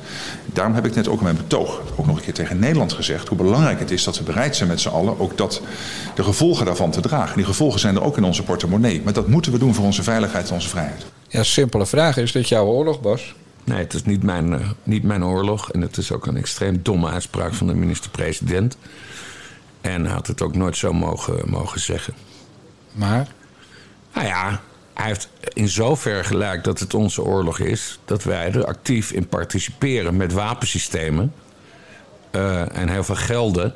[0.53, 3.29] Daarom heb ik net ook in mijn betoog ook nog een keer tegen Nederland gezegd
[3.29, 5.63] hoe belangrijk het is dat we bereid zijn met z'n allen ook dat,
[6.15, 7.31] de gevolgen daarvan te dragen.
[7.31, 9.01] En die gevolgen zijn er ook in onze portemonnee.
[9.05, 11.05] Maar dat moeten we doen voor onze veiligheid en onze vrijheid.
[11.29, 12.17] Ja, simpele vraag.
[12.17, 13.35] Is dit jouw oorlog, Bas?
[13.65, 15.73] Nee, het is niet mijn, uh, niet mijn oorlog.
[15.73, 18.77] En het is ook een extreem domme uitspraak van de minister-president.
[19.81, 22.15] En hij had het ook nooit zo mogen, mogen zeggen.
[22.93, 23.29] Maar?
[24.15, 24.61] Nou ja,
[24.95, 27.99] hij heeft in zover gelijk dat het onze oorlog is...
[28.05, 31.33] dat wij er actief in participeren met wapensystemen...
[32.37, 33.75] Uh, en heel veel gelden.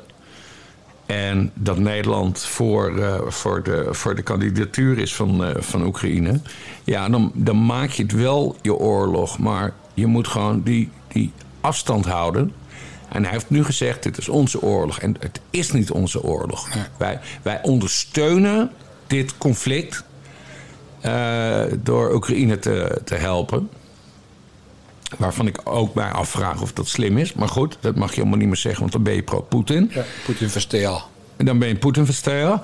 [1.05, 6.39] En dat Nederland voor, uh, voor, de, voor de kandidatuur is van, uh, van Oekraïne.
[6.83, 9.39] Ja, dan, dan maak je het wel je oorlog.
[9.39, 12.53] Maar je moet gewoon die, die afstand houden.
[13.09, 14.99] En hij heeft nu gezegd: dit is onze oorlog.
[14.99, 16.69] En het is niet onze oorlog.
[16.97, 18.71] Wij, wij ondersteunen
[19.07, 20.03] dit conflict
[21.83, 23.69] door Oekraïne te, te helpen.
[25.17, 27.33] Waarvan ik ook mij afvraag of dat slim is.
[27.33, 29.89] Maar goed, dat mag je helemaal niet meer zeggen, want dan ben je pro-Poetin.
[29.93, 31.03] Ja, Poetin versteer.
[31.37, 32.45] En dan ben je Poetin versteer.
[32.45, 32.59] Uh,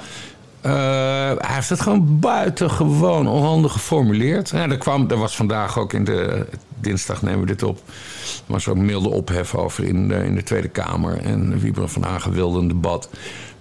[0.68, 4.50] hij heeft het gewoon buitengewoon onhandig geformuleerd.
[4.50, 6.46] Ja, er, kwam, er was vandaag ook in de.
[6.80, 7.78] Dinsdag nemen we dit op.
[7.78, 11.18] Er was ook milde ophef over in de, in de Tweede Kamer.
[11.18, 13.10] En Wiebren van Hagen wilde een debat.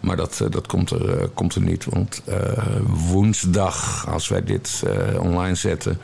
[0.01, 1.85] Maar dat, uh, dat komt, er, uh, komt er niet.
[1.85, 2.23] Want
[2.87, 4.83] woensdag, als wij dit
[5.19, 5.99] online zetten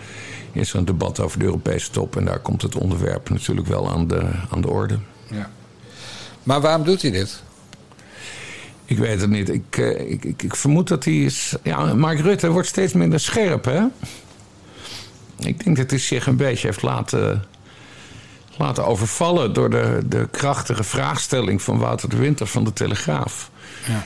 [0.52, 2.16] is er een debat over de Europese top.
[2.16, 4.98] En daar komt het onderwerp natuurlijk wel aan de, aan de orde.
[5.30, 5.50] Ja.
[6.42, 7.42] Maar waarom doet hij dit?
[8.88, 9.48] Ik weet het niet.
[9.48, 11.54] Ik, uh, ik, ik, ik, vermoed dat hij is.
[11.62, 13.82] Ja, Mark Rutte wordt steeds minder scherp, hè?
[15.38, 17.44] Ik denk dat hij zich een beetje heeft laten,
[18.56, 23.50] laten overvallen door de, de krachtige vraagstelling van Wouter de Winter van de Telegraaf.
[23.86, 24.04] Ja.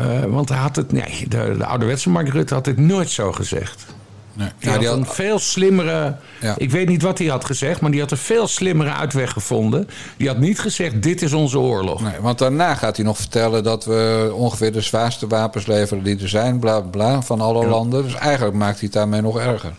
[0.00, 0.92] Uh, want hij had het.
[0.92, 3.94] Nee, de, de ouderwetse Mark Rutte had dit nooit zo gezegd.
[4.34, 4.48] Nee.
[4.58, 6.16] Die ja, had, die had een veel slimmere.
[6.40, 6.54] Ja.
[6.58, 9.88] Ik weet niet wat hij had gezegd, maar die had een veel slimmere uitweg gevonden.
[10.16, 12.00] Die had niet gezegd: dit is onze oorlog.
[12.02, 16.18] Nee, want daarna gaat hij nog vertellen dat we ongeveer de zwaarste wapens leveren die
[16.22, 17.68] er zijn, bla bla, van alle ja.
[17.68, 18.02] landen.
[18.02, 19.72] Dus eigenlijk maakt hij het daarmee nog erger.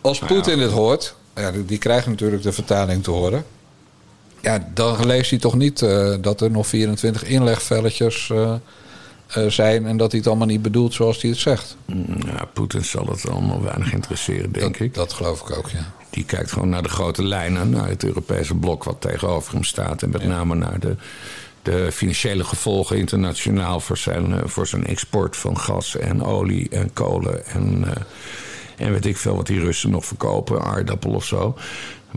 [0.00, 3.44] Als Poetin dit hoort, ja, die krijgt natuurlijk de vertaling te horen.
[4.40, 8.28] Ja, dan leest hij toch niet uh, dat er nog 24 inlegvelletjes.
[8.32, 8.54] Uh,
[9.48, 11.76] zijn en dat hij het allemaal niet bedoelt zoals hij het zegt.
[12.24, 14.94] Ja, Poetin zal het allemaal weinig interesseren, denk dat, ik.
[14.94, 15.92] Dat geloof ik ook, ja.
[16.10, 20.02] Die kijkt gewoon naar de grote lijnen, naar het Europese blok wat tegenover hem staat.
[20.02, 20.28] En met ja.
[20.28, 20.96] name naar de,
[21.62, 26.92] de financiële gevolgen internationaal voor zijn, uh, voor zijn export van gas en olie en
[26.92, 27.46] kolen.
[27.46, 27.90] En, uh,
[28.76, 31.56] en weet ik veel wat die Russen nog verkopen, aardappel of zo,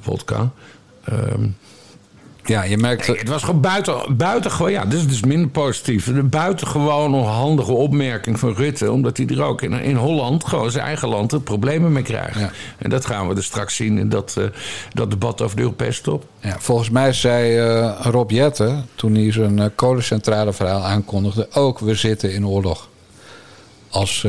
[0.02, 0.52] vodka.
[1.10, 1.56] Um,
[2.48, 3.08] ja, je merkt...
[3.08, 4.72] Nee, het was gewoon buiten, buitengewoon...
[4.72, 6.08] Ja, dus het is minder positief.
[6.08, 8.92] Een buitengewoon onhandige opmerking van Rutte...
[8.92, 11.32] omdat hij er ook in, in Holland, gewoon zijn eigen land...
[11.32, 12.40] er problemen mee krijgt.
[12.40, 12.52] Ja.
[12.78, 14.46] En dat gaan we dus straks zien in dat, uh,
[14.94, 16.26] dat debat over de Europese top.
[16.40, 18.76] Ja, volgens mij zei uh, Rob Jette...
[18.96, 21.48] toen hij zijn uh, kolencentrale verhaal aankondigde...
[21.54, 22.90] ook we zitten in oorlog.
[23.90, 24.28] Als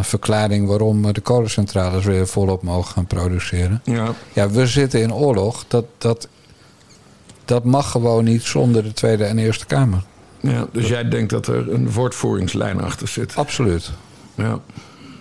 [0.00, 3.80] verklaring waarom de kolencentrales weer volop mogen gaan produceren.
[3.84, 5.64] Ja, ja we zitten in oorlog.
[5.68, 5.84] Dat...
[5.98, 6.28] dat
[7.48, 10.02] dat mag gewoon niet zonder de Tweede en Eerste Kamer.
[10.40, 10.90] Ja, dus dat...
[10.90, 13.36] jij denkt dat er een woordvoeringslijn achter zit?
[13.36, 13.90] Absoluut.
[14.34, 14.58] Ja.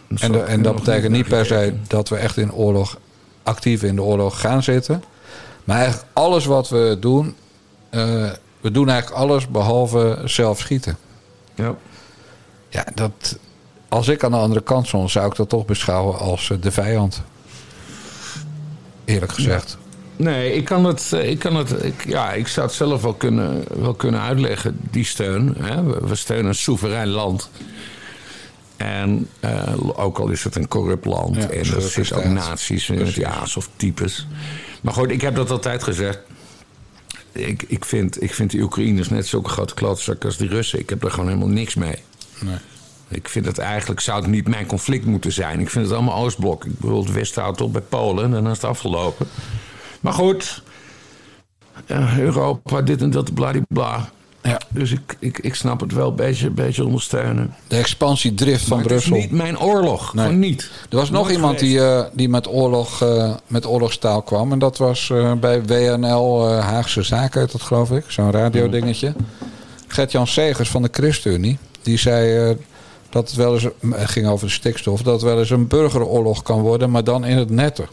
[0.08, 3.00] Dat en, de, en dat betekent niet per se dat we echt in oorlog,
[3.44, 5.04] actief in de oorlog gaan zitten.
[5.63, 7.36] Maar eigenlijk alles wat we doen,
[7.92, 10.98] uh, we doen eigenlijk alles behalve zelf schieten.
[11.56, 11.76] Ja.
[12.70, 13.38] Ja, dat,
[13.90, 17.22] als ik aan de andere kant stond, zou ik dat toch beschouwen als de vijand.
[19.06, 19.78] Eerlijk gezegd.
[19.80, 19.87] Ja.
[20.17, 21.12] Nee, ik kan het.
[21.12, 25.06] Ik, kan het ik, ja, ik zou het zelf wel kunnen, wel kunnen uitleggen, die
[25.06, 25.56] steun.
[25.60, 25.84] Hè.
[25.84, 27.49] We, we steunen een soeverein land.
[28.77, 31.36] En uh, ook al is het een corrupt land.
[31.36, 34.27] Ja, en er zitten ook naties met ja, of types.
[34.82, 36.19] Maar goed, ik heb dat altijd gezegd.
[37.32, 40.80] Ik, ik, vind, ik vind de Oekraïners net zulke grote klootzak als die Russen.
[40.80, 41.95] Ik heb er gewoon helemaal niks mee.
[42.39, 42.58] Nee.
[43.10, 45.60] Ik vind het eigenlijk, zou het niet mijn conflict moeten zijn.
[45.60, 46.65] Ik vind het allemaal Oostblok.
[46.65, 49.27] Ik bedoel, het Westen houdt op bij Polen en dan is het afgelopen.
[50.08, 50.62] Maar goed,
[52.17, 54.10] Europa, dit en dat, bladibla.
[54.41, 54.60] Ja.
[54.70, 57.56] Dus ik, ik, ik snap het wel een beetje, beetje ondersteunen.
[57.67, 59.28] De expansiedrift van Maar het is Brussel.
[59.28, 60.13] niet mijn oorlog.
[60.13, 60.26] Nee.
[60.26, 60.70] Gewoon niet.
[60.89, 61.78] Er was nog iemand geweest.
[61.78, 64.52] die, eh, die met, oorlog, eh, met oorlogstaal kwam.
[64.52, 68.04] En dat was eh, bij WNL Haagse Zaken, dat geloof ik.
[68.08, 69.13] Zo'n radiodingetje.
[69.88, 71.58] Gert-Jan Segers van de ChristenUnie.
[71.82, 72.56] Die zei
[73.10, 73.67] dat het wel eens...
[73.89, 75.02] Het ging over de stikstof.
[75.02, 76.91] Dat het wel eens een burgeroorlog kan worden.
[76.91, 77.88] Maar dan in het netten.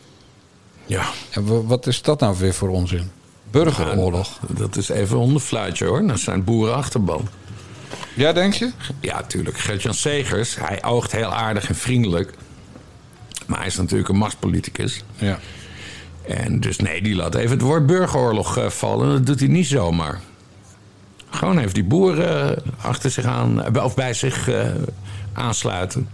[0.86, 3.10] Ja, En wa- wat is dat nou weer voor onzin?
[3.50, 4.38] Burgeroorlog.
[4.48, 6.06] dat is even hondenfluitje hoor.
[6.06, 7.28] Dat zijn boerenachterban.
[8.14, 8.70] Ja, denk je?
[9.00, 9.58] Ja, tuurlijk.
[9.58, 12.34] Gert-Jan Segers, hij oogt heel aardig en vriendelijk.
[13.46, 15.02] Maar hij is natuurlijk een machtspoliticus.
[15.16, 15.38] Ja.
[16.28, 19.08] En dus nee, die laat even het woord burgeroorlog eh, vallen.
[19.08, 20.20] Dat doet hij niet zomaar.
[21.30, 24.48] Gewoon even die boeren eh, achter zich aan, eh, of bij zich
[25.32, 26.08] aansluiten.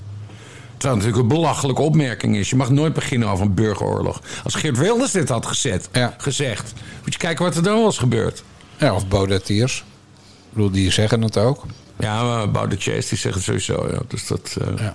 [0.81, 2.51] Terwijl het natuurlijk een belachelijke opmerking is.
[2.51, 4.21] Je mag nooit beginnen over een burgeroorlog.
[4.45, 6.14] Als Geert Wilders dit had gezet, Ja.
[6.19, 6.73] gezegd,
[7.05, 8.43] moet je kijken wat er dan was gebeurd.
[8.77, 9.79] ja of Baudetiers.
[9.79, 11.64] Ik bedoel, die zeggen het ook.
[11.99, 13.88] Ja, maar Baudet die zegt het sowieso.
[13.90, 13.99] Ja.
[14.09, 14.95] Dus dat, eh, Ja.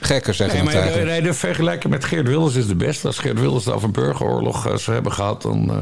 [0.00, 3.06] Gekken zeggen Nee, maar de, nee, de vergelijking met Geert Wilders is de beste.
[3.06, 5.42] Als Geert Wilders het over burgeroorlog eh, zou hebben gehad...
[5.42, 5.76] dan, eh,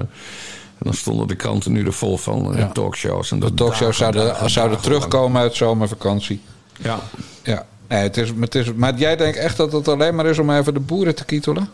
[0.78, 2.68] dan stonden de kranten nu er vol van eh, Ja.
[2.72, 3.30] talkshows.
[3.30, 6.40] En De talkshows dagen, zouden, dagen, zouden dagen terugkomen uit zomervakantie.
[6.82, 6.98] Ja.
[7.42, 7.66] Ja.
[7.88, 10.50] Nee, het is, het is, maar jij denkt echt dat het alleen maar is om
[10.50, 11.70] even de boeren te kietelen?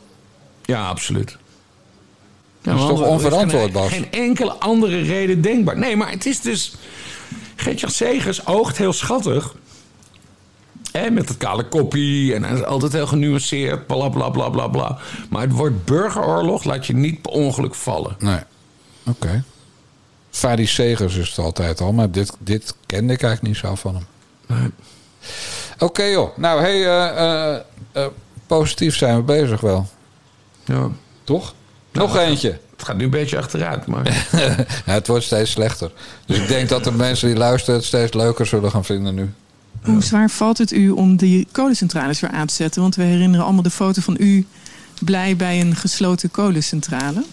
[0.64, 1.37] ja, absoluut.
[2.62, 3.88] Ja, Dat is toch er is onverantwoord, geen, Bas?
[3.88, 5.79] Geen enkele andere reden denkbaar.
[5.79, 6.75] Nee, maar het is dus...
[7.57, 9.55] Geert-Jan Segers oogt heel schattig.
[10.92, 13.87] Hè, met het kale koppie en hij is altijd heel genuanceerd.
[13.87, 14.98] Bla, bla, bla, bla, bla.
[15.31, 18.16] Maar het woord burgeroorlog laat je niet per ongeluk vallen.
[18.18, 18.40] Nee.
[19.07, 19.44] Oké.
[20.31, 23.94] Fadi Segers is het altijd al, maar dit, dit kende ik eigenlijk niet zo van
[23.94, 24.07] hem.
[24.46, 24.70] Nee.
[25.83, 26.37] Oké joh.
[26.37, 27.61] Nou, hey, eh, eh,
[27.92, 28.07] eh,
[28.47, 29.88] positief zijn we bezig wel.
[30.64, 30.88] Ja.
[31.25, 31.55] Toch?
[31.92, 32.49] Nog eentje.
[32.49, 34.07] Het gaat nu een beetje achteruit, maar...
[34.87, 35.92] Ja, het wordt steeds slechter.
[36.27, 39.33] Dus ik denk dat de mensen die luisteren het steeds leuker zullen gaan vinden nu.
[39.83, 42.83] Hoe zwaar valt het u om die kolencentrales weer aan te zetten?
[42.83, 44.47] Want we herinneren allemaal de foto van u
[45.01, 47.25] blij bij een gesloten kolencentrale.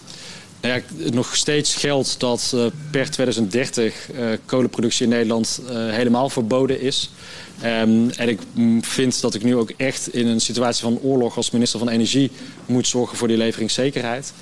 [0.61, 6.81] Nou nog steeds geldt dat eh, per 2030 eh, kolenproductie in Nederland eh, helemaal verboden
[6.81, 7.09] is.
[7.61, 8.39] Ehm, en ik
[8.81, 12.31] vind dat ik nu ook echt in een situatie van oorlog als minister van Energie
[12.65, 14.33] moet zorgen voor die leveringszekerheid.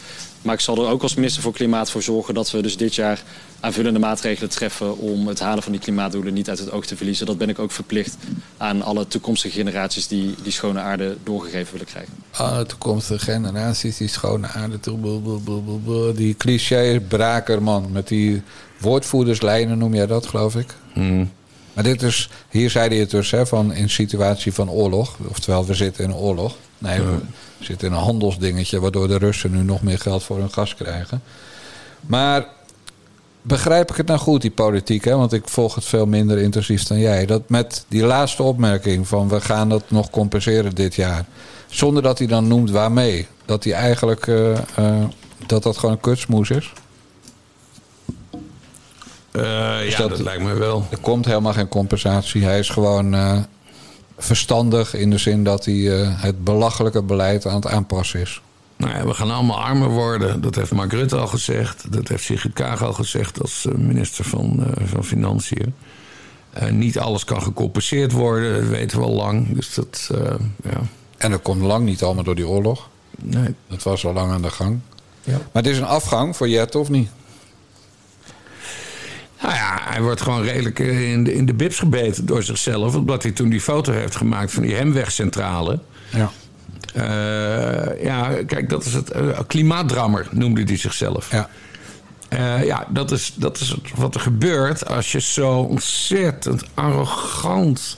[0.42, 2.96] Maar ik zal er ook als minister voor Klimaat voor zorgen dat we dus dit
[2.96, 3.24] jaar
[3.60, 7.26] aanvullende maatregelen treffen om het halen van die klimaatdoelen niet uit het oog te verliezen.
[7.26, 8.18] Dat ben ik ook verplicht
[8.58, 12.14] aan alle toekomstige generaties die die schone aarde doorgegeven willen krijgen.
[12.32, 14.80] Alle toekomstige generaties, die schone aarde
[16.16, 17.92] Die cliché braker, man.
[17.92, 18.42] Met die
[18.78, 20.74] woordvoerderslijnen noem jij dat, geloof ik.
[21.74, 25.18] Maar dit is, hier zei hij het dus, hè, van in situatie van oorlog.
[25.28, 26.56] Oftewel, we zitten in een oorlog.
[26.78, 27.20] Nee, we
[27.60, 31.22] zitten in een handelsdingetje, waardoor de Russen nu nog meer geld voor hun gas krijgen.
[32.02, 32.48] Maar
[33.48, 35.04] begrijp ik het nou goed, die politiek?
[35.06, 35.16] Hè?
[35.16, 37.26] Want ik volg het veel minder intensief dan jij.
[37.26, 41.26] Dat met die laatste opmerking van we gaan dat nog compenseren dit jaar.
[41.68, 43.28] Zonder dat hij dan noemt waarmee.
[43.46, 45.04] Dat hij eigenlijk eh, eh,
[45.46, 46.74] dat dat gewoon een kutsmoes is.
[49.32, 50.86] Eh, ja, dat- dat, lijkt me wel.
[50.90, 52.44] Er komt helemaal geen compensatie.
[52.44, 53.16] Hij is gewoon
[54.18, 55.74] verstandig in de zin dat hij
[56.18, 58.42] het belachelijke beleid aan het aanpassen is.
[58.78, 60.42] Nou ja, we gaan allemaal armer worden.
[60.42, 61.92] Dat heeft Mark Rutte al gezegd.
[61.92, 65.74] Dat heeft Sigrid Kaag al gezegd als eh, minister van, eh, van Financiën.
[66.54, 69.56] Eh, niet alles kan gecompenseerd worden, dat weten we al lang.
[69.56, 70.12] Dus dat,
[70.64, 70.82] ja.
[71.18, 72.90] En dat komt lang niet allemaal door die oorlog.
[73.22, 73.56] Nee.
[73.68, 74.80] Dat was al lang aan de gang.
[75.24, 75.38] Ja.
[75.52, 77.10] Maar het is een afgang voor Jet, of niet?
[79.42, 82.96] Nou ja, hij wordt gewoon redelijk in de, in de bibs gebeten door zichzelf.
[82.96, 85.80] Omdat hij toen die foto heeft gemaakt van die Hemwegcentrale.
[86.12, 86.32] Ja.
[86.94, 89.12] Eh, ja, kijk, dat is het.
[89.12, 91.32] eh, klimaatdrammer noemde hij zichzelf.
[91.32, 91.50] Ja.
[92.30, 97.98] Eh, ja, dat is, dat is wat er gebeurt als je zo ontzettend arrogant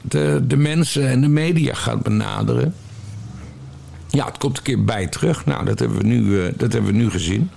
[0.00, 2.74] de, de mensen en de media gaat benaderen.
[4.08, 5.44] Ja, het komt een keer bij terug.
[5.46, 7.50] Nou, dat hebben we nu, dat hebben we nu gezien.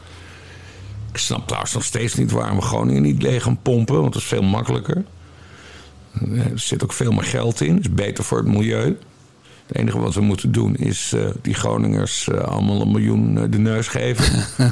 [1.12, 4.22] Ik snap trouwens nog steeds niet waarom we Groningen niet leeg gaan pompen, want dat
[4.22, 5.04] is veel makkelijker.
[6.32, 8.98] Er zit ook veel meer geld in, is beter voor het milieu.
[9.68, 13.44] Het enige wat we moeten doen is eh, die Groningers eh, allemaal een miljoen eh,
[13.50, 14.46] de neus geven.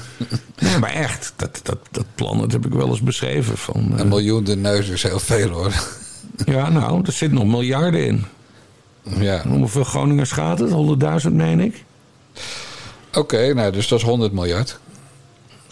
[0.60, 3.58] nee, maar echt, dat, dat, dat plan dat heb ik wel eens beschreven.
[3.58, 5.74] Van, Een miljoen de neus is heel veel hoor.
[6.56, 8.26] ja, nou, er zitten nog miljarden in.
[9.20, 9.48] Ja.
[9.48, 10.72] Hoeveel Groningers gaat het?
[11.26, 11.84] 100.000, meen ik.
[13.14, 14.80] Oké, nou, dus dat is 100 miljard.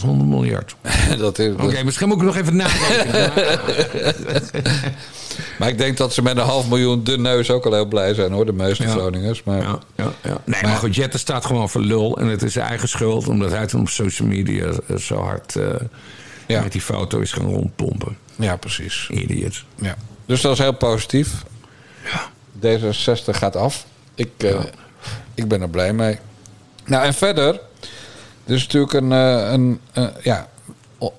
[0.02, 0.76] 100 miljard.
[1.18, 3.32] dat is, Oké, misschien moet ik nog even nadenken.
[5.64, 8.14] Maar ik denk dat ze met een half miljoen de neus ook al heel blij
[8.14, 8.90] zijn hoor, de meeste Ja.
[8.90, 9.44] Groningers.
[9.44, 10.38] Maar Ja, ja, ja.
[10.46, 12.18] Nee, maar, goed, Jette staat gewoon voor lul.
[12.18, 15.56] En het is zijn eigen schuld, omdat hij toen op social media eh, zo hard
[15.56, 15.66] eh,
[16.48, 16.62] Ja.
[16.62, 18.18] met die foto is gaan rondpompen.
[18.36, 19.08] ja, precies.
[19.12, 19.64] Idiot.
[19.76, 19.96] Ja.
[20.26, 21.44] Dus dat is heel positief.
[22.60, 23.86] D66 gaat af.
[24.16, 24.60] Ik, eh,
[25.36, 26.18] ik ben er blij mee.
[26.86, 27.60] Nou, en verder.
[28.46, 30.50] Dus natuurlijk een, een eh, ja,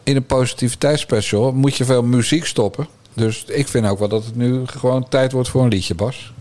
[0.02, 2.86] in een positiviteitsspecial moet je veel muziek stoppen.
[3.14, 6.32] Dus ik vind ook wel dat het nu gewoon tijd wordt voor een liedje, Bas.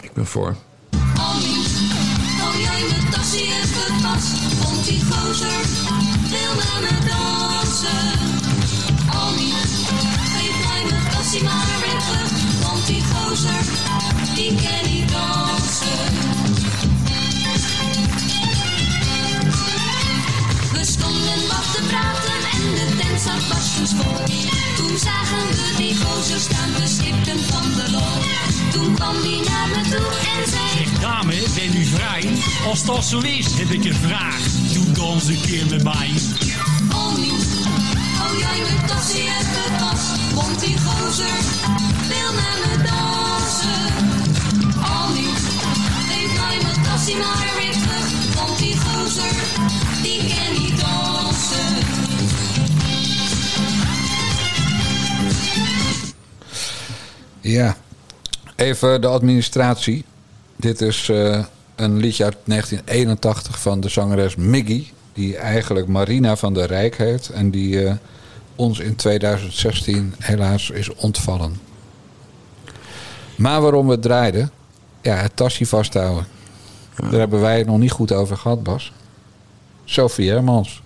[0.00, 0.56] Ik ben voor.
[1.14, 1.40] Hou
[2.60, 3.38] jij mijn tasje
[4.84, 5.65] die gozer
[29.16, 30.68] Kwam die naar me toe en zei...
[30.76, 32.28] Zeg dame, ben u vrij?
[32.66, 34.38] Als dat zo is, heb ik een vraag.
[34.72, 36.10] Doe dans een keer met mij.
[36.88, 37.32] Annie,
[38.18, 41.38] hou jij mijn tasje even vast, want die gozer
[42.08, 43.94] wil met me dansen.
[44.82, 45.28] Annie,
[46.08, 49.34] geef mij mijn tasje maar weer terug, want die gozer,
[50.02, 51.84] die kan niet dansen.
[57.40, 57.76] Ja.
[58.56, 60.04] Even de administratie.
[60.56, 64.86] Dit is eh, een liedje uit 1981 van de zangeres Miggy.
[65.12, 67.28] Die eigenlijk Marina van der Rijk heet.
[67.28, 67.94] En die eh,
[68.54, 71.60] ons in 2016 helaas is ontvallen.
[73.36, 74.50] Maar waarom we het draaiden?
[75.02, 76.26] Ja, het tasje vasthouden.
[76.96, 78.92] Daar hebben wij het nog niet goed over gehad, Bas.
[79.84, 80.82] Sophie Hermans.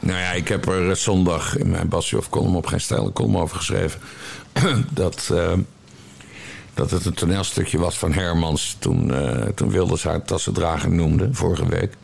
[0.00, 3.12] Nou ja, ik heb er eh, zondag in mijn Basje of column op geen stijl
[3.12, 4.00] column over geschreven.
[4.90, 5.30] dat,
[6.78, 11.68] dat het een toneelstukje was van Hermans toen, eh, toen Wilders haar tassendrager noemde, vorige
[11.68, 11.94] week.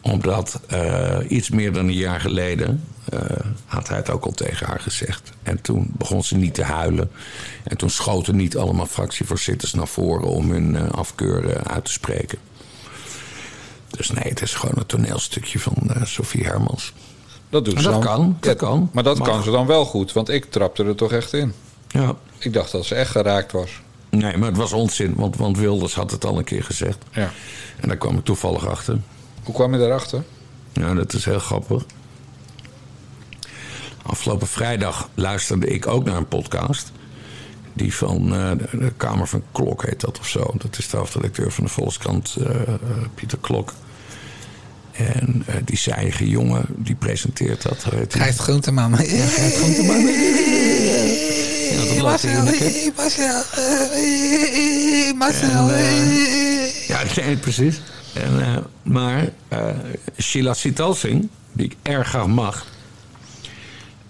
[0.00, 3.20] Omdat eh, iets meer dan een jaar geleden eh,
[3.66, 5.30] had hij het ook al tegen haar gezegd.
[5.42, 7.10] En toen begon ze niet te huilen.
[7.64, 12.38] En toen schoten niet allemaal fractievoorzitters naar voren om hun afkeur eh, uit te spreken.
[13.90, 15.74] Dus nee, het is gewoon een toneelstukje van
[16.04, 16.92] Sophie Hermans.
[17.50, 18.02] Dat doet ze dat dan.
[18.02, 18.90] kan, dat Ja, kan.
[18.92, 21.52] Maar dat kan ze dan wel goed, want ik trapte er toch echt in.
[21.88, 22.16] Ja.
[22.38, 23.70] Ik dacht dat ze echt geraakt was.
[24.10, 26.98] Nee, maar het was onzin, want, want Wilders had het al een keer gezegd.
[27.12, 27.30] Ja.
[27.80, 28.98] En daar kwam ik toevallig achter.
[29.42, 30.22] Hoe kwam je daarachter?
[30.72, 31.84] Ja, dat is heel grappig.
[34.02, 36.92] Afgelopen vrijdag luisterde ik ook naar een podcast.
[37.72, 40.54] Die van eh, de, de Kamer van Klok heet dat of zo.
[40.54, 42.78] Dat is de hoofdredacteur van de Volkskrant, eh, eh,
[43.14, 43.72] Pieter Klok.
[44.98, 47.86] En eh, die zijige jongen, die presenteert dat.
[48.08, 48.90] Gijs Groenteman.
[48.90, 50.08] Ja, Gijs Groenteman.
[51.74, 52.16] Ja,
[52.50, 52.98] kip.
[55.42, 57.80] En, eh, ja, nee, precies.
[58.14, 59.66] En, eh, maar eh,
[60.20, 62.66] Sheila Sitalsing, die ik erg graag mag,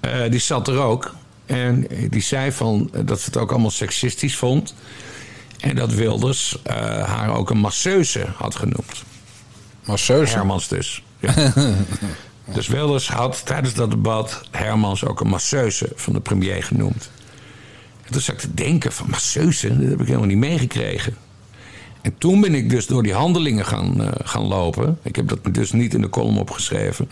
[0.01, 1.15] eh, die zat er ook.
[1.47, 4.75] En die zei van, dat ze het ook allemaal seksistisch vond.
[5.61, 9.03] En dat Wilders eh, haar ook een masseuse had genoemd.
[9.85, 10.35] Masseuse?
[10.35, 11.03] Hermans dus.
[11.21, 11.53] Ja.
[12.55, 17.11] dus Wilders had tijdens dat debat Hermans ook een masseuse van de premier genoemd.
[18.09, 21.17] En toen zat ik te denken van masseuse, dat heb ik helemaal niet meegekregen.
[22.01, 24.99] En toen ben ik dus door die handelingen gaan, eh, gaan lopen.
[25.03, 27.09] Ik heb dat dus niet in de column opgeschreven.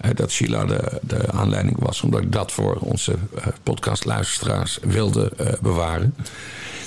[0.00, 2.00] eh, dat Sheila de, de aanleiding was.
[2.02, 6.14] Omdat ik dat voor onze eh, podcastluisteraars wilde bewaren.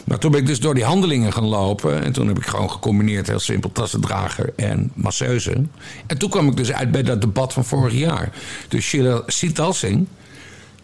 [0.05, 2.03] Maar toen ben ik dus door die handelingen gaan lopen.
[2.03, 5.62] En toen heb ik gewoon gecombineerd heel simpel tassendrager en masseuse.
[6.07, 8.31] En toen kwam ik dus uit bij dat debat van vorig jaar.
[8.67, 10.07] Dus Sheila Sitalsing...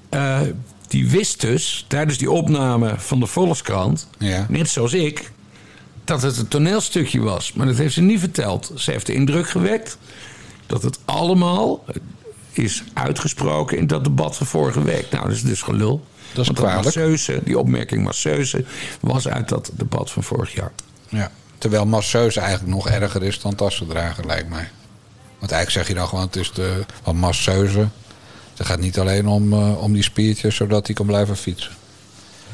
[0.09, 0.39] eh,
[0.93, 4.07] die wist dus tijdens die opname van de Volkskrant...
[4.47, 5.31] net zoals ik,
[6.03, 7.53] dat het een toneelstukje was.
[7.53, 8.71] Maar dat heeft ze niet verteld.
[8.75, 9.97] Ze heeft de indruk gewekt
[10.65, 11.85] dat het allemaal
[12.51, 15.11] is uitgesproken in dat debat van vorige week.
[15.11, 16.05] Nou, dat is dus gelul.
[16.33, 16.83] Dat is Want kwalijk.
[16.83, 18.65] masseuse, die opmerking masseuse
[18.99, 20.71] was uit dat debat van vorig jaar.
[21.09, 21.31] Ja.
[21.57, 24.69] Terwijl masseuse eigenlijk nog erger is dan tassendrager, lijkt mij.
[25.39, 27.87] Want eigenlijk zeg je dan gewoon, het is de van masseuse.
[28.57, 31.71] Het gaat niet alleen om, eh, om die spiertjes, zodat hij kan blijven fietsen.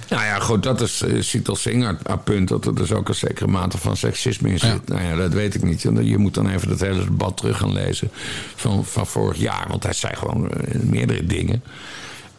[0.09, 2.47] Nou ja, goed, dat is uh, Sital Singh haar, haar punt.
[2.47, 4.87] Dat er dus ook een zekere mate van seksisme in zit.
[4.87, 5.81] Nou ja, dat weet ik niet.
[5.81, 8.09] Je moet dan even dat hele debat terug gaan lezen
[8.55, 9.65] van, van vorig jaar.
[9.67, 11.63] Want hij zei gewoon uh, meerdere dingen.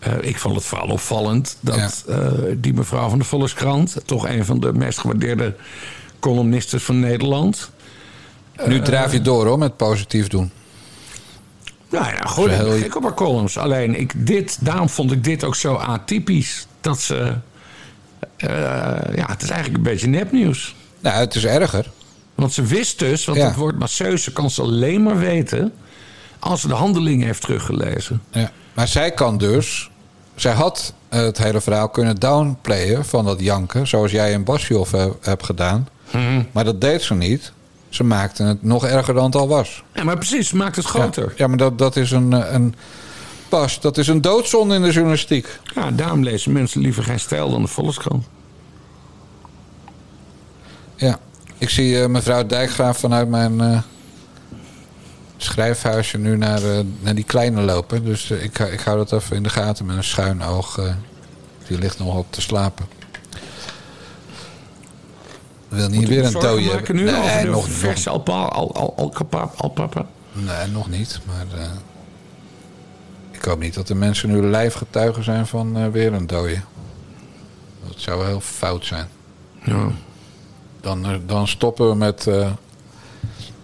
[0.07, 2.15] Uh, ik vond het vooral opvallend dat ja.
[2.15, 3.97] uh, die mevrouw van de Volkskrant...
[4.05, 5.55] toch een van de meest gewaardeerde
[6.21, 7.71] columnisten van Nederland...
[8.67, 10.51] Nu drijf je door hoor, met positief doen.
[11.91, 13.59] Nou ja, goed, ik heel- gek op haar columns.
[13.59, 16.67] Alleen, ik, dit, daarom vond ik dit ook zo atypisch.
[16.81, 17.35] Dat ze...
[18.37, 18.49] eh,
[19.17, 20.75] ja, het is eigenlijk een beetje nepnieuws.
[21.01, 21.91] Nou, het is erger.
[22.35, 23.47] Want ze wist dus, want Ja.
[23.47, 25.73] het woord masseuse kan ze alleen maar weten...
[26.39, 28.23] als ze de handelingen heeft teruggelezen.
[28.31, 28.51] Ja.
[28.75, 29.91] Maar zij kan dus...
[30.35, 33.87] Zij had eh, het hele verhaal kunnen downplayen van dat janken...
[33.87, 35.89] zoals jij en Basjoff he- hebt gedaan.
[36.11, 36.43] Mhm.
[36.53, 37.53] Maar dat deed ze niet.
[37.91, 39.83] Ze maakte het nog erger dan het al was.
[39.95, 41.25] Ja, maar precies, ze maakt het groter.
[41.25, 42.75] Ja, ja maar dat, dat is een, eh, een...
[43.49, 45.59] Pas, dat is een doodzonde in de journalistiek.
[45.75, 48.27] Ja, daarom lezen mensen liever geen stijl dan de Volkskrant.
[50.97, 51.19] Ja.
[51.61, 53.79] Ik zie eh, mevrouw Dijkgraaf vanuit mijn eh,
[55.37, 58.05] schrijfhuisje nu naar, eh, naar die kleine lopen.
[58.05, 60.81] Dus ik, ik hou dat even in de gaten met een schuin oog.
[61.67, 62.87] die ligt nog op te slapen.
[65.71, 70.07] Wil niet weer een dode maken nu Nee, nog, verse alpa, al, al, alcapa- alpapa?
[70.33, 71.21] nee, nog niet.
[71.27, 71.71] Maar eh,
[73.31, 76.61] ik hoop niet dat de mensen nu lijfgetuigen zijn van eh, weer een dode.
[77.87, 79.09] Dat zou heel fout zijn.
[79.65, 79.89] Ja.
[80.81, 82.29] Dan, eh, dan stoppen we met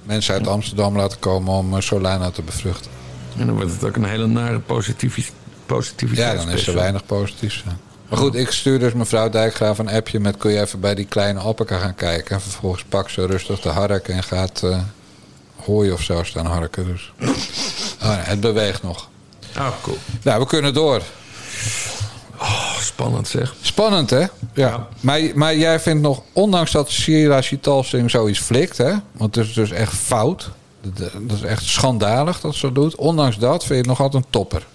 [0.03, 2.91] mensen uit Amsterdam laten komen om Solana te bevruchten.
[3.39, 5.33] En dan wordt het ook een hele nare positivis,
[5.67, 6.39] positiviteit.
[6.39, 7.65] Ja, dan is er weinig positiefs.
[8.09, 10.37] Maar goed, ik stuur dus mevrouw Dijkgraaf een appje met...
[10.37, 12.35] kun je even bij die kleine alpaca gaan kijken?
[12.35, 14.79] En vervolgens pakt ze rustig de hark en gaat eh
[15.65, 16.87] hooi of zo staan harken.
[16.87, 17.13] Dus.
[18.03, 19.09] Oh, nee, het beweegt nog.
[19.59, 19.99] Oh, cool.
[20.23, 21.03] Nou, we kunnen door.
[22.41, 23.55] Oh, spannend zeg.
[23.61, 24.25] Spannend, hè?
[24.55, 24.87] Ja.
[25.01, 28.93] Maar, maar jij vindt nog, ondanks dat Sierra Chitalsing zoiets flikt, hè?
[29.13, 30.51] Want het is dus echt fout.
[30.81, 32.95] Dat, dat is echt schandalig dat ze dat doet.
[32.95, 34.67] Ondanks dat vind je het nog altijd een topper.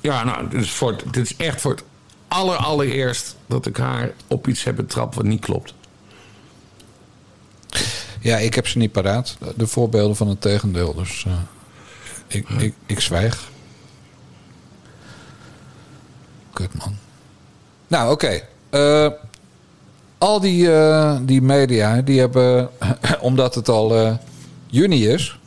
[0.00, 1.82] Ja, nou, dit is, voor, het- dit is echt voor het
[2.30, 5.74] aller, allereerst dat ik haar op iets heb betrapt wat niet klopt.
[8.20, 9.36] Ja, ik heb ze niet paraat.
[9.56, 10.94] De voorbeelden van het tegendeel.
[10.94, 11.32] Dus eh,
[12.26, 13.50] ik, ik, ik zwijg.
[16.52, 16.96] Kut, man.
[17.86, 18.40] Nou, oké.
[18.70, 19.08] Eh,
[20.18, 22.70] al die, eh, die media, die hebben,
[23.20, 24.18] omdat het al
[24.66, 25.39] juni is...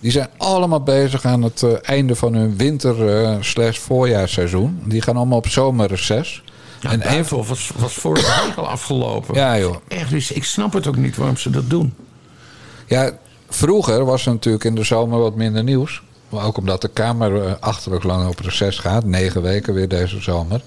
[0.00, 4.80] die zijn allemaal bezig aan het eh, einde van hun winter eh, slash voorjaarsseizoen.
[4.84, 6.42] Die gaan allemaal op zomerreces.
[6.80, 9.34] Ja, en een van was, was vorige week al afgelopen.
[9.34, 9.76] Ja, joh.
[9.88, 11.94] Echt, dus ik snap het ook niet waarom ze dat doen.
[12.86, 13.10] Ja,
[13.48, 16.02] vroeger was er natuurlijk in de zomer wat minder nieuws.
[16.28, 19.04] Maar ook omdat de Kamer eh, achterlijk lang op reces gaat.
[19.04, 20.60] Negen weken weer deze zomer.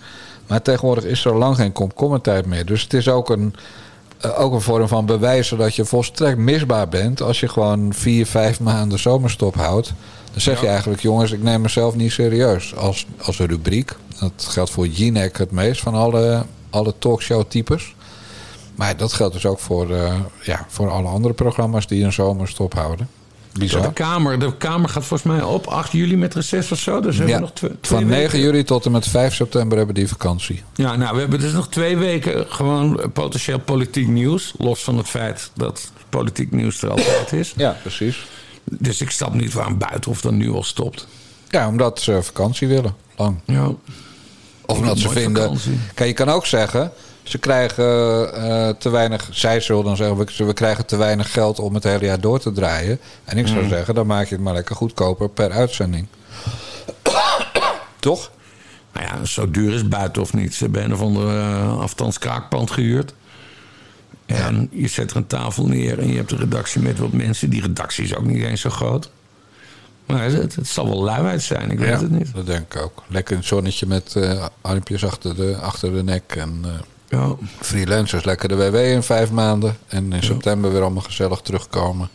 [0.47, 2.65] Maar tegenwoordig is er lang geen komkommertijd meer.
[2.65, 3.55] Dus het is ook een,
[4.36, 7.22] ook een vorm van bewijzen dat je volstrekt misbaar bent.
[7.22, 9.93] Als je gewoon vier, vijf maanden zomerstop houdt.
[10.32, 12.76] Dan zeg je eigenlijk, jongens, ik neem mezelf niet serieus.
[12.76, 13.95] Als, als rubriek.
[14.19, 17.95] Dat geldt voor Jinek het meest van alle, alle talkshow-types.
[18.76, 22.74] Maar dat geldt dus ook voor, eh, ja, voor alle andere programma's die een zomerstop
[22.74, 23.09] houden.
[23.54, 23.82] Bizar.
[23.82, 26.99] De Kamer, de Kamer gaat volgens mij op 8 juli met reces of zo.
[26.99, 28.39] Dus Ja, hebben nog twee, twee van 9 weken.
[28.39, 30.64] juli tot en met 5 september hebben die vakantie.
[30.76, 34.54] Ja, nou, we hebben dus nog twee weken gewoon potentieel politiek nieuws.
[34.58, 37.54] Los van het feit dat politiek nieuws er altijd is.
[37.56, 38.26] Ja, precies.
[38.64, 41.08] Dus ik snap niet waarom Buitenhof dan nu al stopt.
[41.49, 42.95] Ja, omdat ze vakantie willen.
[43.16, 43.39] Lang.
[43.45, 43.72] Ja.
[44.66, 45.43] Of omdat ze vinden.
[45.43, 45.80] vakantie.
[45.93, 46.91] Kijk, je kan ook zeggen.
[47.24, 47.86] Ze krijgen
[48.34, 49.28] eh, te weinig.
[49.32, 50.17] Zij zullen dan zeggen.
[50.17, 52.99] We, we krijgen te weinig geld om het hele jaar door te draaien.
[53.24, 53.69] En ik zou Mm.
[53.69, 53.95] zeggen.
[53.95, 56.07] Dan maak je het maar lekker goedkoper per uitzending.
[57.99, 58.32] Toch?
[58.93, 60.53] Nou ja, zo duur is Buitenhof niet.
[60.55, 63.13] Ze hebben een of andere uh, afstands kraakpand gehuurd.
[64.26, 67.49] En je zet er een tafel neer en je hebt een redactie met wat mensen.
[67.49, 69.09] Die redactie is ook niet eens zo groot.
[70.05, 72.34] Maar het, het zal wel luiheid zijn, ik weet Ja, het niet.
[72.34, 73.03] Dat denk ik ook.
[73.07, 76.36] Lekker het zonnetje met eh armpjes achter de, achter de nek.
[76.38, 76.69] En eh,
[77.12, 77.36] Ja.
[77.59, 79.78] freelancers lekker de WW in vijf maanden.
[79.88, 82.09] En in september weer allemaal gezellig terugkomen.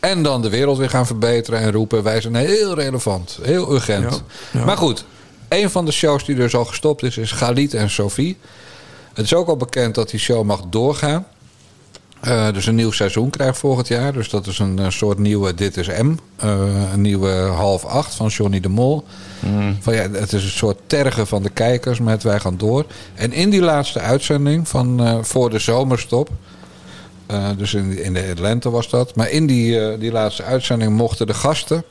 [0.00, 2.02] En dan de wereld weer gaan verbeteren en roepen.
[2.02, 4.22] Wij zijn heel relevant, heel urgent.
[4.50, 4.64] Ja, ja.
[4.64, 5.04] Maar goed,
[5.48, 8.36] een van de shows die dus al gestopt is, is Galit en Sophie.
[9.14, 11.26] Het is ook al bekend dat die show mag doorgaan.
[12.20, 14.12] Eh, dus een nieuw seizoen krijgt volgend jaar.
[14.12, 16.14] Dus dat is een, eh, soort nieuwe Dit is M.
[16.36, 19.04] Eh, een nieuwe half acht van Johnny de Mol.
[19.80, 22.86] Van, ja, het is een soort tergen van de kijkers met Wij gaan door.
[23.14, 26.28] En in die laatste uitzending van voor de zomerstop...
[27.56, 29.14] dus in, in de lente was dat.
[29.14, 31.84] Maar in die, die laatste uitzending mochten de gasten...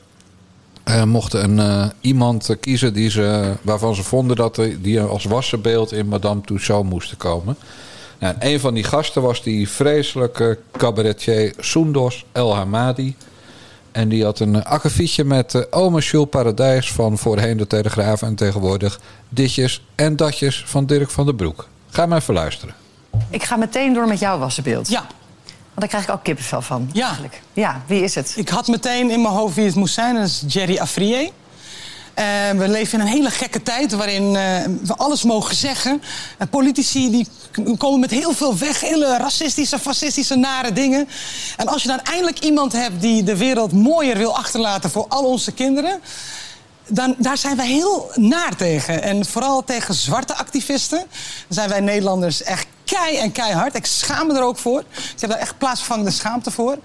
[1.04, 6.40] mochten een, iemand kiezen die ze, waarvan ze vonden dat die als wassenbeeld in Madame
[6.40, 7.56] Tussauds moesten komen.
[8.18, 13.16] Nou, en een van die gasten was die vreselijke cabaretier Soendos El Hamadi.
[13.92, 18.22] En die had een akkefietje met uh, ome Jules Paradijs van voorheen de Telegraaf...
[18.22, 21.68] en tegenwoordig ditjes en datjes van Dirk van der Broek.
[21.90, 22.74] Ga maar even luisteren.
[23.30, 24.88] Ik ga meteen door met jouw wassenbeeld.
[24.88, 25.06] Ja.
[25.74, 26.90] daar krijg ik ook kippenvel van.
[26.92, 27.04] Ja.
[27.04, 27.40] Eigenlijk.
[27.52, 28.34] Ja, wie is het?
[28.36, 30.14] Ik had meteen in mijn hoofd wie het moest zijn.
[30.14, 31.30] Dat is Jerry Afrier.
[32.18, 34.42] Eh, we leven in een hele gekke tijd waarin eh,
[34.82, 36.02] we alles mogen zeggen.
[36.38, 37.26] Eh, politici die
[37.76, 41.08] komen met heel veel weg, hele racistische, fascistische, nare dingen.
[41.56, 45.24] En als je dan eindelijk iemand hebt die de wereld mooier wil achterlaten voor al
[45.24, 46.00] onze kinderen...
[46.90, 49.02] Dan, daar zijn wij heel naar tegen.
[49.02, 51.04] En vooral tegen zwarte activisten.
[51.48, 53.74] Zijn wij Nederlanders echt kei en keihard.
[53.74, 54.80] Ik schaam me er ook voor.
[54.80, 56.78] Ik heb daar echt plaatsvervangende schaamte voor.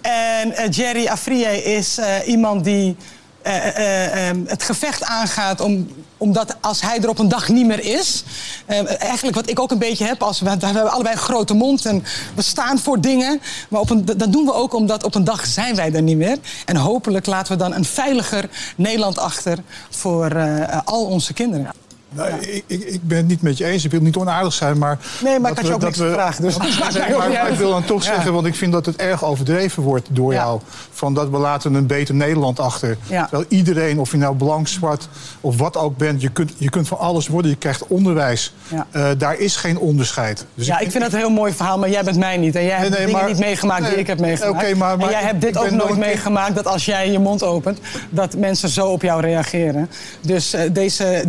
[0.00, 2.96] En Jerry Afrier is iemand die
[3.42, 7.66] eh, eh, eh, het gevecht aangaat om, omdat als hij er op een dag niet
[7.66, 8.24] meer is...
[8.66, 11.54] eh, eigenlijk wat ik ook een beetje heb, als we, we hebben allebei een grote
[11.54, 11.86] mond...
[11.86, 15.24] en we staan voor dingen, maar op een, dat doen we ook omdat op een
[15.24, 16.38] dag zijn wij er niet meer.
[16.64, 19.58] En hopelijk laten we dan een veiliger Nederland achter
[19.90, 20.36] voor
[20.84, 21.70] al onze kinderen.
[22.12, 23.84] Nou, ik, ik, ik ben het niet met je eens.
[23.84, 24.98] Ik wil niet onaardig zijn, maar...
[25.24, 26.56] Nee, maar ik had je ook niks gevraagd, dus
[27.08, 28.14] Nee, maar, ik wil dan toch Ja.
[28.14, 30.60] zeggen, want ik vind dat het erg overdreven wordt door jou.
[30.90, 32.96] Van dat we laten een beter Nederland achter.
[33.08, 35.08] Terwijl iedereen, of je nou blank, zwart
[35.40, 36.20] of wat ook bent...
[36.22, 37.50] je kunt, je kunt van alles worden.
[37.50, 38.54] Je krijgt onderwijs.
[38.90, 40.46] Eh, daar is geen onderscheid.
[40.54, 42.56] Dus ja, ik vind dat een heel mooi verhaal, maar jij bent mij niet.
[42.56, 44.76] En jij hebt nee, dingen maar- niet meegemaakt die ik heb meegemaakt.
[44.76, 47.78] maar- en jij hebt dit ook nooit meegemaakt, dat als jij je mond opent...
[48.10, 49.90] dat mensen zo op jou reageren.
[50.20, 51.22] Dus eh, deze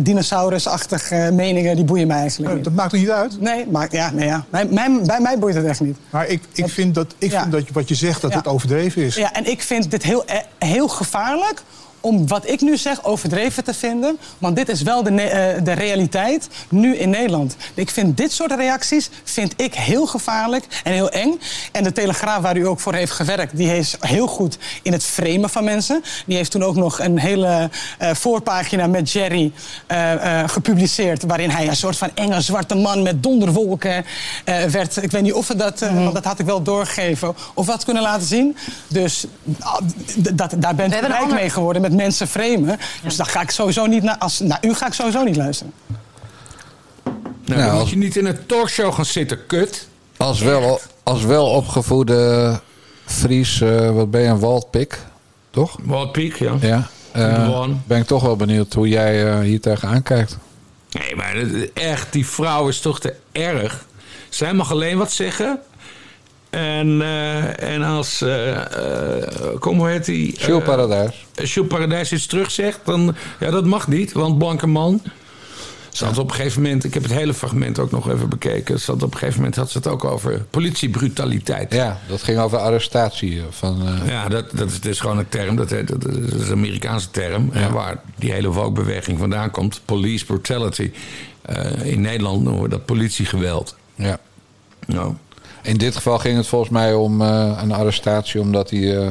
[0.72, 2.64] dinosaurusachtige meningen, die boeien mij eigenlijk niet.
[2.64, 3.40] Dat maakt er niet uit.
[3.40, 4.44] Nee, maar ja, nee, ja.
[4.50, 5.96] Bij, mij, bij mij boeit het echt niet.
[6.10, 7.40] Maar ik, ik vind, dat, ik Ja.
[7.40, 9.14] vind dat wat je zegt, dat het overdreven is.
[9.14, 11.62] Ja, en ik vind dit heel, eh, heel gevaarlijk
[12.02, 14.18] om wat ik nu zeg overdreven te vinden.
[14.38, 17.56] Want dit is wel de, eh, de realiteit nu in Nederland.
[17.74, 21.40] Ik vind dit soort reacties vind ik heel gevaarlijk en heel eng.
[21.72, 23.56] En de Telegraaf, waar u ook voor heeft gewerkt...
[23.56, 26.02] die is heel goed in het framen van mensen.
[26.26, 29.52] Die heeft toen ook nog een hele eh, voorpagina met Jerry
[29.86, 31.22] eh, gepubliceerd...
[31.22, 34.04] waarin hij een soort van enge zwarte man met donderwolken
[34.70, 35.02] werd.
[35.02, 35.82] Ik weet niet of we dat...
[35.82, 37.34] eh, want dat had ik wel doorgegeven.
[37.54, 38.56] Of wat kunnen laten zien.
[38.88, 39.26] Dus
[39.60, 39.78] ah,
[40.32, 42.78] dat, daar bent u rijk ander- mee geworden met mensen framen.
[43.02, 44.16] Dus daar ga ik sowieso niet naar...
[44.18, 45.72] Als, naar u ga ik sowieso niet luisteren.
[47.44, 49.88] Nou, dan moet je niet in een talkshow gaan zitten, kut.
[50.16, 52.60] Als wel, als wel opgevoede
[53.04, 54.98] Fries, eh, wat ben je, een waldpik,
[55.50, 55.78] toch?
[55.82, 56.56] Waldpik, ja.
[56.60, 56.88] Ja.
[57.12, 60.38] eh, ben ik toch wel benieuwd hoe jij eh, hier tegenaan kijkt.
[60.90, 61.36] Nee, maar
[61.74, 63.86] echt, die vrouw is toch te erg.
[64.28, 65.60] Zij mag alleen wat zeggen.
[66.52, 68.24] En, eh, en als,
[69.58, 70.38] kom hoe heet die?
[70.38, 71.26] Jules Paradijs.
[71.34, 73.14] Jules Paradijs iets terugzegt, dan...
[73.40, 75.02] Ja, dat mag niet, want blanke man...
[75.98, 78.78] Had op een gegeven moment, ik heb het hele fragment ook nog even bekeken.
[78.86, 81.72] Had op een gegeven moment had ze het ook over politiebrutaliteit.
[81.72, 83.82] Ja, dat ging over arrestatie van...
[84.06, 87.50] Ja, dat, dat is dus gewoon een term, dat, is een Amerikaanse term.
[87.52, 89.80] hè, waar die hele woke-beweging vandaan komt.
[89.84, 90.90] Police brutality.
[91.82, 93.76] In Nederland noemen we dat politiegeweld.
[93.94, 94.18] Ja.
[94.86, 95.14] Nou.
[95.62, 99.10] In dit geval ging het volgens mij om eh, een arrestatie omdat hij eh,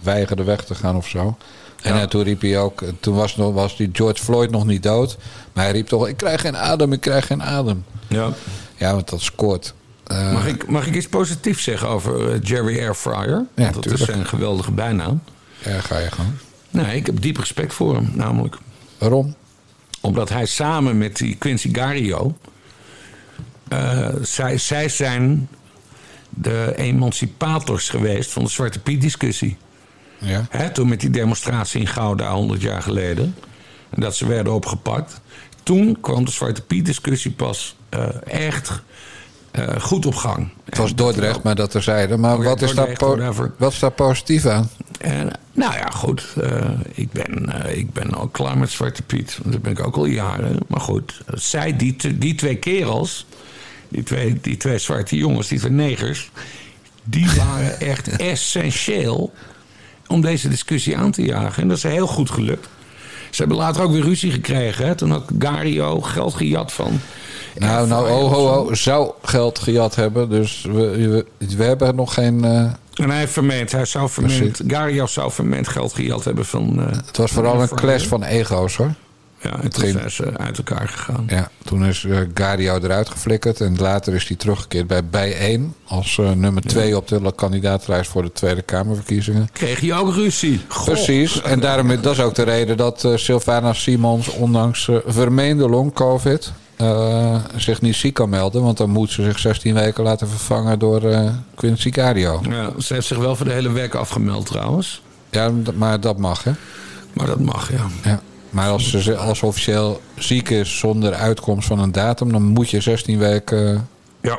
[0.00, 1.36] weigerde weg te gaan of zo.
[1.82, 4.82] En eh, toen riep hij ook, toen was, nog, was die George Floyd nog niet
[4.82, 5.16] dood.
[5.52, 7.84] Maar hij riep toch, ik krijg geen adem, ik krijg geen adem.
[8.08, 8.30] Ja.
[8.76, 9.74] Ja, want dat scoort.
[10.06, 13.46] Eh, Mag, ik, mag ik iets positiefs zeggen over Jerry Airfryer?
[13.54, 15.22] Ja, Want dat is zijn geweldige bijnaam.
[15.64, 16.34] Ja, ga je gewoon.
[16.70, 18.56] Nee, ik heb diep respect voor hem, namelijk.
[18.98, 19.34] Waarom?
[20.00, 22.36] Omdat hij samen met die Quincy Gario...
[24.22, 25.48] zij, zij zijn
[26.34, 29.56] de emancipators geweest van de Zwarte Piet-discussie.
[30.18, 30.68] Ja.
[30.72, 33.34] Toen met die demonstratie in Gouda 100 jaar geleden.
[33.90, 35.20] En dat ze werden opgepakt.
[35.62, 38.82] Toen kwam de Zwarte Piet-discussie pas eh, echt
[39.50, 40.48] eh, goed op gang.
[40.64, 42.16] Het was Dordrecht, maar dat terzijde.
[42.16, 44.70] Maar Oké, wat, is daar po- wat is daar positief aan?
[44.98, 46.26] En, nou ja, goed.
[46.40, 49.38] eh, ik, ben, ik ben al klaar met Zwarte Piet.
[49.42, 50.58] Want dat ben ik ook al jaren.
[50.68, 53.26] Maar goed, zij, die, t- die twee kerels...
[53.92, 56.30] Die twee, die twee zwarte jongens, die twee negers...
[57.04, 59.32] die waren echt essentieel
[60.06, 61.62] om deze discussie aan te jagen.
[61.62, 62.68] En dat is heel goed gelukt.
[63.30, 64.86] Ze hebben later ook weer ruzie gekregen.
[64.86, 64.94] Hè?
[64.94, 67.00] Toen had Gario geld gejat van...
[67.58, 70.28] Nou, nou, oh, ho, ho, zou geld gejat hebben.
[70.28, 70.72] Dus we,
[71.38, 72.44] we, we hebben nog geen...
[72.44, 72.60] eh,
[72.94, 76.80] En hij heeft vermeend, hij zou vermeend, Gario zou vermeend geld gejat hebben van...
[76.80, 78.94] eh, het was vooral een clash van ego's, hoor.
[79.42, 81.24] Ja, en toen zijn ze uit elkaar gegaan.
[81.28, 83.60] Ja, toen is eh, Gario eruit geflikkerd.
[83.60, 85.74] En later is hij teruggekeerd bij Bijeen.
[85.86, 89.48] Als eh, nummer twee op de kandidaatlijst voor de Tweede Kamerverkiezingen.
[89.52, 90.60] Kreeg je ook ruzie?
[90.68, 90.84] Goh.
[90.84, 91.42] Precies.
[91.42, 96.52] En daarom, dat is ook de reden dat eh, Sylvana Simons, ondanks vermeende long-covid,
[97.56, 98.62] zich niet ziek kan melden.
[98.62, 101.02] Want dan moet ze zich 16 weken laten vervangen door
[101.54, 102.40] Quincy Gario.
[102.48, 105.02] Ja, ze heeft zich wel voor de hele week afgemeld trouwens.
[105.30, 106.52] Ja, maar dat mag, hè?
[107.12, 107.86] Maar dat mag, ja.
[108.02, 108.20] ja.
[108.52, 112.70] Maar als ze ze- als officieel ziek is zonder uitkomst van een datum, dan moet
[112.70, 113.88] je 16 weken.
[114.20, 114.38] Ja.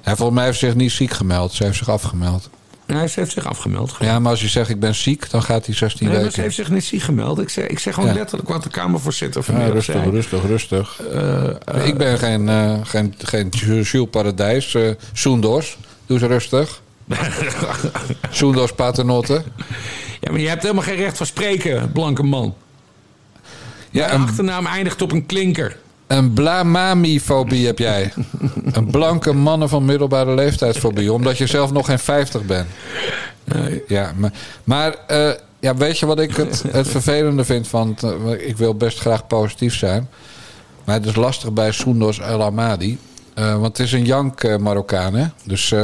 [0.00, 1.52] Hij volgens mij heeft zich niet ziek gemeld.
[1.52, 2.50] Ze heeft zich afgemeld.
[2.86, 3.96] Nee, ze heeft zich afgemeld.
[4.00, 6.36] Ja, maar als je zegt ik ben ziek, dan gaat hij 16 Nee, maar weken.
[6.36, 7.40] ze heeft zich niet ziek gemeld.
[7.40, 8.14] Ik zeg, ik zeg gewoon Ja.
[8.14, 10.10] letterlijk wat de Kamervoorzitter Ja, vanmiddag rustig, zei.
[10.10, 11.00] rustig, rustig.
[11.12, 14.74] eh, ik ben geen, eh geen, geen Jules Paradijs.
[14.74, 15.76] eh Soendos.
[16.06, 16.82] Doe eens rustig.
[18.30, 19.42] Soendos paternotte.
[20.20, 22.54] Ja, maar je hebt helemaal geen recht van spreken, blanke man.
[23.96, 25.76] Ja, een, achternaam eindigt op een klinker.
[26.06, 28.12] een blamamifobie heb jij.
[28.72, 31.12] een blanke mannen van middelbare leeftijdsfobie.
[31.12, 32.68] Omdat je zelf nog geen 50 bent.
[33.86, 34.32] Ja, maar,
[34.64, 35.30] maar eh,
[35.60, 37.68] ja, weet je wat ik het, het vervelende vind?
[37.68, 40.08] Van, het, eh, ik wil best graag positief zijn.
[40.84, 42.98] Maar het is lastig bij Soendos El Amadi.
[43.34, 45.26] Eh, want het is een jank Marokkaan, hè?
[45.44, 45.74] Dus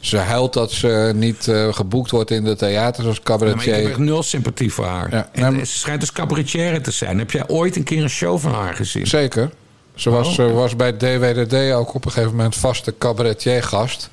[0.00, 3.48] ze huilt dat ze niet eh, geboekt wordt in de theaters als Ja, maar ik
[3.48, 3.74] cabaretier.
[3.74, 5.10] heb echt nul sympathie voor haar.
[5.10, 7.18] Ja, en ze schijnt dus cabaretière te zijn.
[7.18, 9.06] Heb jij ooit een keer een show van haar gezien?
[9.06, 9.50] Zeker.
[9.94, 10.32] Ze was, Oh.
[10.34, 14.10] ze was bij DWDD ook op een gegeven moment vaste cabaretier-gast.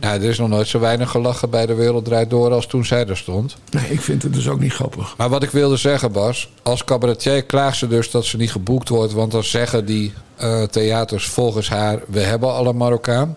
[0.00, 2.84] Ja, er is nog nooit zo weinig gelachen bij De Wereld Draait Door als toen
[2.84, 3.56] zij er stond.
[3.70, 5.14] Nee, ik vind het dus ook niet grappig.
[5.16, 6.48] Maar wat ik wilde zeggen, Bas.
[6.62, 9.12] Als cabaretier klaagt ze dus dat ze niet geboekt wordt.
[9.12, 12.00] Want dan zeggen die eh, theaters volgens haar...
[12.08, 13.36] we hebben al een Marokkaan.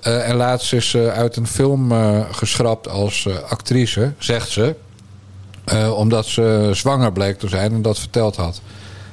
[0.00, 4.74] Eh, en laatst is ze uit een film eh, geschrapt als eh, actrice, zegt ze.
[5.94, 8.60] Omdat ze zwanger bleek te zijn en dat verteld had.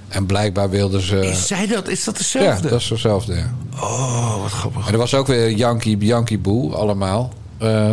[0.07, 1.25] En blijkbaar wilde ze...
[1.25, 1.87] Is zij dat?
[1.87, 2.63] Is dat dezelfde?
[2.63, 3.53] Ja, dat is dezelfde, ja.
[3.73, 4.87] Oh, wat grappig.
[4.87, 7.33] En er was ook weer Yankee, Yankee Boe, allemaal.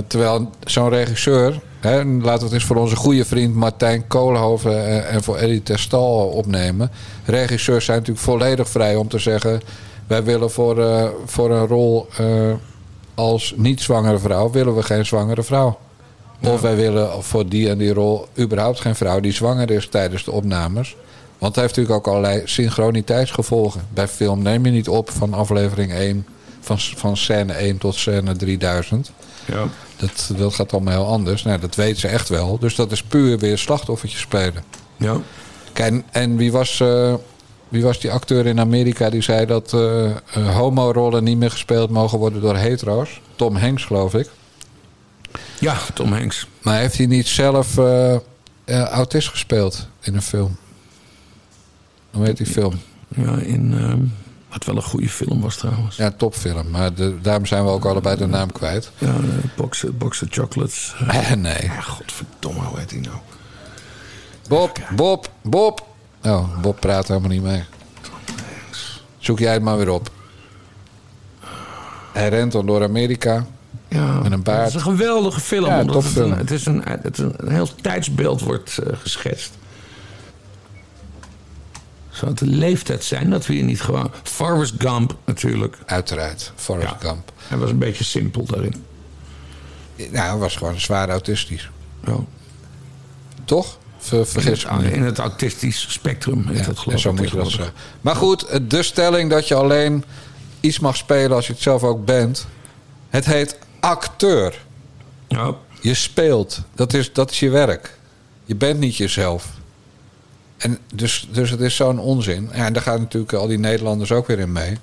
[0.06, 1.60] Terwijl zo'n regisseur...
[1.80, 4.86] Hè, laten we het eens voor onze goede vriend Martijn Koolhoven...
[4.86, 6.90] en, en voor Eddie Testal opnemen.
[7.24, 9.60] Regisseurs zijn natuurlijk volledig vrij om te zeggen...
[10.06, 12.08] wij willen voor, voor een rol
[13.14, 14.50] als niet-zwangere vrouw...
[14.50, 15.78] willen we geen zwangere vrouw.
[16.44, 19.20] Of wij willen voor die en die rol überhaupt geen vrouw...
[19.20, 20.96] die zwanger is tijdens de opnames...
[21.42, 23.86] Want het heeft natuurlijk ook allerlei synchroniteitsgevolgen.
[23.88, 26.26] Bij film neem je niet op van aflevering 1,
[26.60, 29.12] van, van scène 1 tot scène 3000.
[29.44, 29.68] Ja.
[29.96, 31.42] Dat, dat gaat allemaal heel anders.
[31.42, 32.58] Nou, dat weet ze echt wel.
[32.58, 34.64] Dus dat is puur weer slachtoffertje spelen.
[34.96, 35.16] Ja.
[35.72, 37.14] Kijk, en, en wie, was, eh,
[37.72, 40.16] wie was die acteur in Amerika die zei dat eh eh,
[40.56, 43.20] homo-rollen niet meer gespeeld mogen worden door hetero's?
[43.36, 44.30] Tom Hanks, geloof ik.
[45.58, 46.46] Ja, Tom Hanks.
[46.62, 48.16] Maar heeft hij niet zelf eh,
[48.84, 50.56] autist gespeeld in een film?
[52.10, 52.80] Hoe heet die film?
[53.08, 53.74] Ja, in...
[53.78, 54.00] ehm,
[54.48, 55.96] wat wel een goede film was trouwens.
[55.96, 56.70] Ja, topfilm.
[56.70, 58.90] Maar de, daarom zijn we ook allebei de naam kwijt.
[58.98, 59.14] Ja,
[59.98, 60.94] boxen Chocolates.
[61.36, 61.70] Nee.
[61.80, 63.16] godverdomme, hoe heet die nou?
[64.48, 65.90] Bob, Bob, Bob.
[66.24, 67.64] Oh, Bob praat helemaal niet mee.
[69.18, 70.10] Zoek jij het maar weer op.
[72.12, 73.46] Hij rent dan door Amerika.
[73.88, 74.68] Ja, met een Het baard.
[74.68, 75.66] is een geweldige film.
[75.66, 76.32] Ja, omdat het, topfilm.
[76.32, 79.50] een, het, is een, het is een heel tijdsbeeld wordt eh, geschetst.
[82.10, 84.10] Zou het de leeftijd zijn dat we hier niet gewoon...
[84.22, 85.76] Forrest Gump natuurlijk.
[85.86, 87.32] Uiteraard, Forrest Gump.
[87.48, 88.84] Hij was een beetje simpel daarin.
[89.96, 91.70] Nou, hij was gewoon zwaar autistisch.
[92.04, 92.16] Ja.
[93.44, 93.78] Toch?
[94.02, 94.94] Ver, vergis in, me het, niet.
[94.94, 97.74] in het autistisch spectrum heet Ja, dat geloof en zo ik moet je dat zeggen.
[98.00, 100.04] Maar goed, de stelling dat je alleen
[100.60, 102.46] iets mag spelen als je het zelf ook bent.
[103.08, 104.64] Het heet acteur.
[105.28, 105.54] Ja.
[105.80, 106.60] Je speelt.
[106.74, 107.98] Dat is, dat is je werk.
[108.44, 109.48] Je bent niet jezelf.
[110.56, 112.48] En dus, dus het is zo'n onzin.
[112.52, 114.78] Ja, en daar gaan natuurlijk al die Nederlanders ook weer in mee.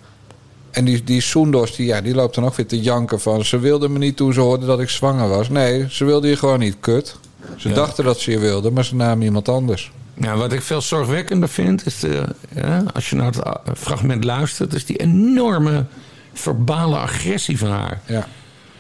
[0.72, 3.46] En die, die Soendos, die, ja, die loopt dan ook weer te janken van...
[3.46, 5.50] ze wilden me niet toen ze hoorden dat ik zwanger was.
[5.50, 7.16] Nee, ze wilden je gewoon niet, kut.
[7.56, 7.76] Ze Ja.
[7.76, 9.92] dachten dat ze je wilden, maar ze namen iemand anders.
[10.14, 12.26] Ja, wat ik veel zorgwekkender vind, is de,
[12.56, 15.86] ja, als je naar het ah, fragment luistert, is die enorme
[16.34, 18.02] verbale agressie van haar.
[18.06, 18.28] Ja,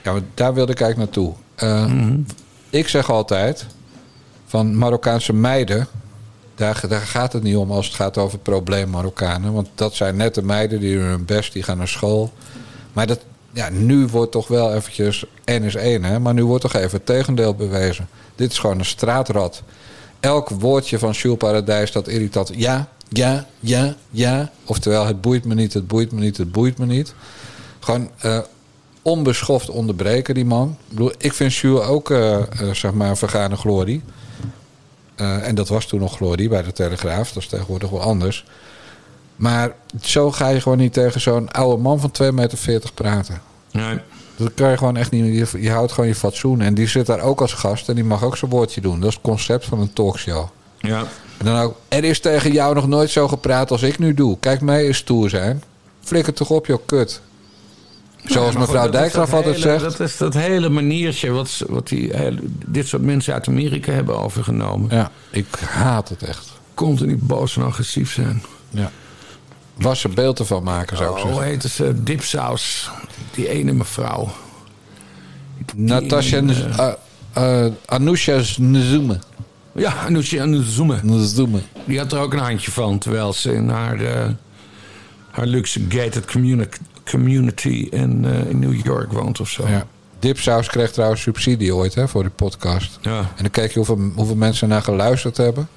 [0.03, 1.33] ja maar daar wilde ik eigenlijk naartoe.
[1.55, 2.13] Eh,
[2.69, 3.65] Ik zeg altijd,
[4.45, 5.87] van Marokkaanse meiden...
[6.55, 9.53] Daar, daar gaat het niet om als het gaat over probleem Marokkanen.
[9.53, 12.33] Want dat zijn nette meiden, die doen hun best, die gaan naar school.
[12.93, 13.19] Maar dat,
[13.51, 15.25] ja, nu wordt toch wel eventjes...
[15.45, 16.19] N is één, hè?
[16.19, 18.07] Maar nu wordt toch even het tegendeel bewezen.
[18.39, 19.63] Dit is gewoon een straatrat.
[20.19, 22.51] Elk woordje van Jules Paradijs dat irritant...
[22.55, 24.51] Ja, ja, ja, ja.
[24.65, 27.13] Oftewel, het boeit me niet, het boeit me niet, het boeit me niet.
[27.79, 28.39] Gewoon eh,
[29.01, 30.69] onbeschoft onderbreken, die man.
[30.69, 32.37] Ik bedoel, ik vind Jules ook, eh,
[32.73, 34.01] zeg maar, vergane glorie.
[35.15, 37.31] En dat was toen nog glorie bij de Telegraaf.
[37.31, 38.45] Dat is tegenwoordig wel anders.
[39.35, 43.41] Maar zo ga je gewoon niet tegen zo'n oude man van 2,40 meter praten.
[43.71, 43.99] Nee.
[44.39, 45.51] Dat kan je gewoon echt niet.
[45.51, 46.61] Je, je houdt gewoon je fatsoen.
[46.61, 48.99] En die zit daar ook als gast en die mag ook zijn woordje doen.
[48.99, 50.47] Dat is het concept van een talkshow.
[50.79, 50.99] Ja.
[51.37, 54.37] En dan ook, er is tegen jou nog nooit zo gepraat als ik nu doe.
[54.39, 55.63] Kijk mij eens stoer zijn.
[56.01, 57.21] Flikker toch op, joh, kut.
[58.25, 59.81] Zoals Ja, mevrouw Dijkgraaf altijd hele- zegt.
[59.97, 62.11] Dat is dat hele maniertje wat, wat die,
[62.65, 64.89] dit soort mensen uit Amerika hebben overgenomen.
[64.95, 66.47] Ja, ik haat het echt.
[66.73, 68.43] Continu boos en agressief zijn.
[68.69, 68.91] Ja.
[69.79, 71.41] Was er beeld ervan maken, zou ik Oh, zeggen.
[71.41, 72.03] hoe heet ze?
[72.03, 72.89] Dipsaus.
[73.31, 74.29] die ene mevrouw.
[75.75, 76.91] Uh,
[77.37, 79.19] uh, Anousha Nzume.
[79.75, 80.99] Ja, Anousha Nzume.
[81.03, 81.59] Nzume.
[81.85, 84.25] Die had er ook een handje van, terwijl ze in haar, eh,
[85.31, 86.67] haar luxe gated communi-
[87.05, 89.67] community in, eh, in New York woont of zo.
[89.67, 89.85] Ja.
[90.19, 92.99] Dipsaus kreeg trouwens subsidie ooit hè, voor die podcast.
[93.01, 93.17] Ja.
[93.19, 95.67] En dan kijk je hoeveel, hoeveel mensen naar geluisterd hebben.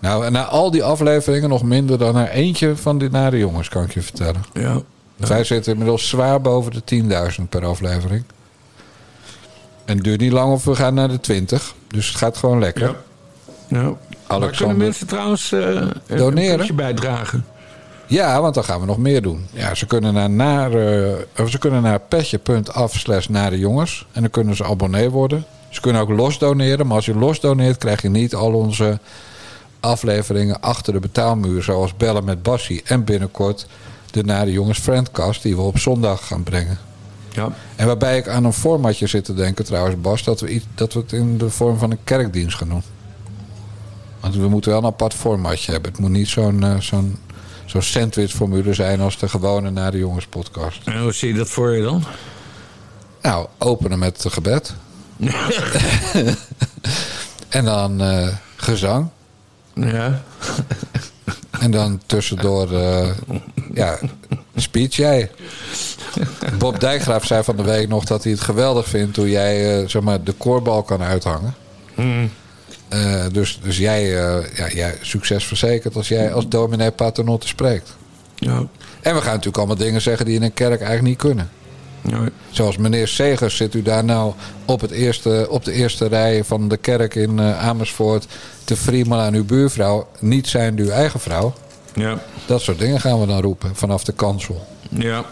[0.00, 3.68] Nou, en na al die afleveringen nog minder dan naar eentje van die nare jongens,
[3.68, 4.44] kan ik je vertellen.
[4.52, 4.80] Ja.
[5.16, 7.02] Wij zitten inmiddels zwaar boven de
[7.38, 8.24] 10.000 per aflevering.
[9.84, 11.74] En het duurt niet lang of we gaan naar de 20.
[11.88, 12.82] Dus het gaat gewoon lekker.
[12.82, 12.94] Ja.
[13.68, 13.92] Ja.
[14.26, 14.56] Alexander.
[14.56, 15.60] kunnen mensen trouwens eh,
[16.06, 16.56] een Doneren?
[16.56, 17.44] puntje bijdragen?
[18.06, 19.46] Ja, want dan gaan we nog meer doen.
[19.52, 24.06] Ja, ze kunnen naar, naar, eh, of ze kunnen naar petje.af slash nare jongens.
[24.12, 25.44] En dan kunnen ze abonnee worden.
[25.68, 26.86] Ze kunnen ook los doneren.
[26.86, 28.98] Maar als je los doneert, krijg je niet al onze
[29.80, 31.62] afleveringen achter de betaalmuur.
[31.62, 32.82] Zoals Bellen met Bassie.
[32.84, 33.66] En binnenkort
[34.10, 36.78] de Nare Jongens Friendcast die we op zondag gaan brengen.
[37.32, 37.52] Ja.
[37.76, 40.24] En waarbij ik aan een formatje zit te denken trouwens, Bas...
[40.24, 42.82] dat we, iets, dat we het in de vorm van een kerkdienst gaan doen.
[44.20, 45.90] Want we moeten wel een apart formatje hebben.
[45.90, 47.18] Het moet niet zo'n eh, zo'n
[47.64, 49.00] zo'n sandwichformule zijn...
[49.00, 50.80] als de gewone Nare Jongens podcast.
[50.84, 52.04] En hoe zie je dat voor je dan?
[53.22, 54.74] Nou, openen met het gebed.
[57.48, 59.08] en dan eh, gezang.
[59.80, 60.22] Ja.
[61.60, 63.08] En dan tussendoor, eh,
[63.74, 63.98] ja,
[64.56, 65.30] speech jij.
[66.58, 69.16] Bob Dijkgraaf zei van de week nog dat hij het geweldig vindt...
[69.16, 71.54] hoe jij eh, zeg maar, de koorbal kan uithangen.
[71.94, 72.30] Hmm.
[72.88, 74.08] Eh, dus, dus jij,
[74.54, 77.96] ja, jij, succes verzekerd als jij als dominee paternotte spreekt.
[78.36, 78.66] Ja.
[79.00, 81.50] En we gaan natuurlijk allemaal dingen zeggen die in een kerk eigenlijk niet kunnen.
[82.50, 84.32] Zoals meneer Segers zit u daar nou
[84.64, 88.26] op, het eerste, op de eerste rij van de kerk in eh, Amersfoort...
[88.64, 91.54] te friemelen aan uw buurvrouw, niet zijn uw eigen vrouw.
[91.94, 92.18] Ja.
[92.46, 94.66] Dat soort dingen gaan we dan roepen vanaf de kansel.
[94.88, 95.24] Ja.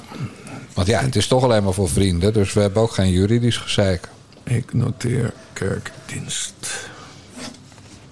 [0.75, 3.57] Want ja, het is toch alleen maar voor vrienden, dus we hebben ook geen juridisch
[3.57, 4.09] gezeik.
[4.45, 6.55] Ik noteer kerkdienst.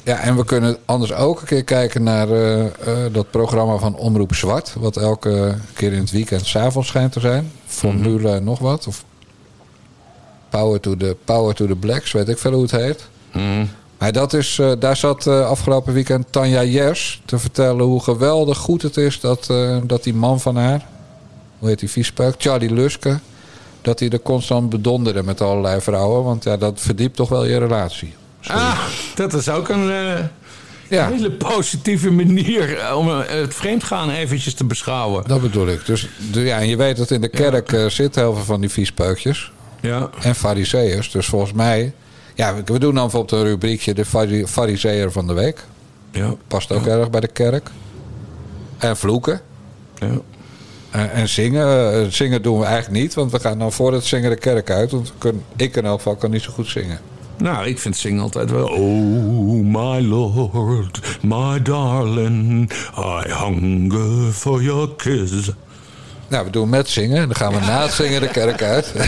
[0.05, 2.73] Ja, en we kunnen anders ook een keer kijken naar eh, eh,
[3.13, 4.75] dat programma van Omroep Zwart.
[4.79, 7.53] Wat elke keer in het weekend s'avonds schijnt te zijn.
[7.67, 8.87] Formule nog wat.
[8.87, 9.05] Of
[10.49, 13.09] Power to the, Power to the Blacks, weet ik veel hoe het heet.
[13.99, 18.83] Maar dat is, eh, daar zat afgelopen weekend Tanja Jers te vertellen hoe geweldig goed
[18.83, 19.47] het is dat,
[19.85, 20.87] dat die man van haar,
[21.59, 23.19] hoe heet die viespeuk, Charlie Luske,
[23.83, 26.25] dat hij er constant bedonderde met allerlei vrouwen.
[26.25, 28.15] Want ja, dat verdiept toch wel je relatie.
[28.47, 28.78] Ah,
[29.14, 30.24] dat is ook een eh,
[30.88, 31.09] Ja.
[31.09, 35.24] hele positieve manier eh, om eh, het vreemdgaan eventjes te beschouwen.
[35.26, 35.86] Dat bedoel ik.
[35.86, 39.53] Dus ja, en je weet dat in de kerk zitten heel veel van die viespeukjes.
[39.80, 40.11] Ja.
[40.22, 41.11] En fariseërs.
[41.11, 41.92] Dus volgens mij...
[42.34, 45.64] Ja, we- doen dan bijvoorbeeld een rubriekje de fari- fariseër van de week.
[46.11, 46.34] Ja.
[46.49, 47.70] Past ook erg bij de kerk.
[48.78, 49.40] En vloeken.
[49.99, 50.09] Ja.
[50.90, 52.12] En, en zingen.
[52.12, 53.14] Zingen doen we eigenlijk niet.
[53.14, 54.90] Want we gaan dan voor het zingen de kerk uit.
[54.90, 56.99] Want we kunnen, ik in elk geval kan niet zo goed zingen.
[57.37, 58.66] Nou, ik vind zingen altijd wel.
[58.66, 65.51] Oh, my lord, my darling, I hunger for your kiss.
[66.28, 67.16] Nou, we doen met zingen.
[67.16, 68.95] En dan gaan we na het zingen de kerk uit.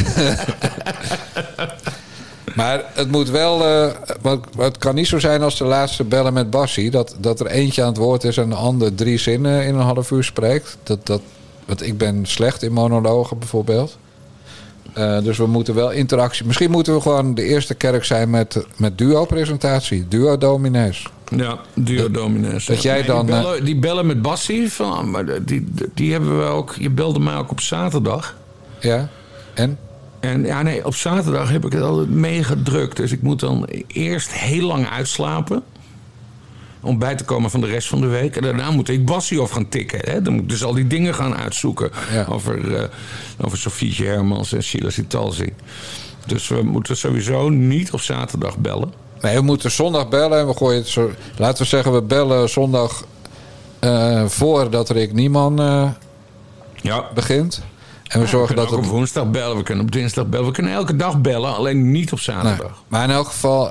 [2.56, 3.64] maar het moet wel...
[3.64, 6.90] eh, want het kan niet zo zijn als de laatste bellen met Bassie...
[6.90, 9.80] Dat, dat er eentje aan het woord is en de ander drie zinnen in een
[9.80, 10.76] half uur spreekt.
[10.82, 11.20] Dat, dat,
[11.64, 13.98] want ik ben slecht in monologen bijvoorbeeld.
[14.92, 16.46] Eh, dus we moeten wel interactie...
[16.46, 20.08] Misschien moeten we gewoon de eerste kerk zijn met, met duo-presentatie.
[20.08, 21.06] Duo-dominees.
[21.30, 22.66] Ja, duo dominus.
[22.66, 26.38] dat jij Nee, dan, Die bellen, die bellen met Bassie, van, maar die, die hebben
[26.38, 26.74] we ook.
[26.78, 28.36] Je belde mij ook op zaterdag.
[28.80, 29.08] Ja,
[29.54, 29.78] en?
[30.20, 32.96] En ja, nee, op zaterdag heb ik het altijd mega druk.
[32.96, 35.62] Dus ik moet dan eerst heel lang uitslapen.
[36.86, 38.36] Om bij te komen van de rest van de week.
[38.36, 40.00] En daarna moet ik Bassie of gaan tikken.
[40.02, 40.22] Hè?
[40.22, 41.90] Dan moet ik dus al die dingen gaan uitzoeken.
[42.28, 42.84] Over, eh
[43.40, 45.52] over Sofietje Hermans en Sheila Sitalzi.
[46.26, 48.92] Dus we moeten sowieso niet op zaterdag bellen.
[49.20, 51.10] Nee, we moeten zondag bellen en we gooien het zo.
[51.36, 53.04] Laten we zeggen, we bellen zondag
[53.78, 55.90] eh, voordat Rick Nieman eh,
[56.82, 57.04] ja.
[57.14, 57.62] begint.
[58.06, 58.90] En we we zorgen kunnen dat ook het.
[58.90, 60.46] op woensdag bellen, we kunnen op dinsdag bellen.
[60.46, 62.58] We kunnen elke dag bellen, alleen niet op zaterdag.
[62.58, 63.70] Nee, maar in elk geval,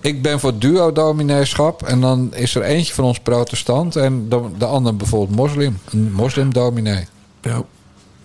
[0.00, 1.82] ik ben voor duo-domineeschap.
[1.82, 5.78] En dan is er eentje van ons protestant en de, de ander bijvoorbeeld moslim.
[5.90, 7.06] Een moslim-dominee.
[7.40, 7.62] Ja.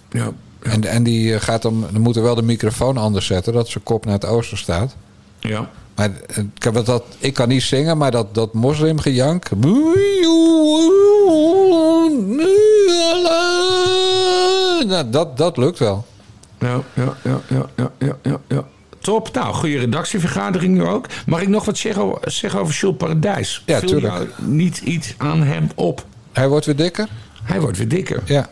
[0.09, 0.31] ja.
[0.61, 3.67] En, en die eh, gaat dan, dan moeten we wel de microfoon anders zetten, dat
[3.67, 4.95] zijn kop naar het oosten staat.
[5.39, 5.69] Ja.
[5.95, 9.49] Maar eh, ik, dat, ik kan niet zingen, maar dat, dat moslimgejank.
[14.85, 16.05] Nou, dat, dat lukt wel.
[16.59, 18.65] Ja, ja, ja, ja, ja, ja, ja, ja.
[19.05, 19.33] Top.
[19.33, 21.05] Nou, goede redactievergadering nu ook.
[21.25, 23.63] Mag ik nog wat zeggen, over- zeggen over Jules Paradijs?
[23.65, 24.13] Ja, Viel tuurlijk.
[24.13, 26.05] jou niet iets aan hem op?
[26.33, 27.07] Hij wordt weer dikker?
[27.43, 28.21] Hij wordt weer dikker.
[28.25, 28.49] Ja.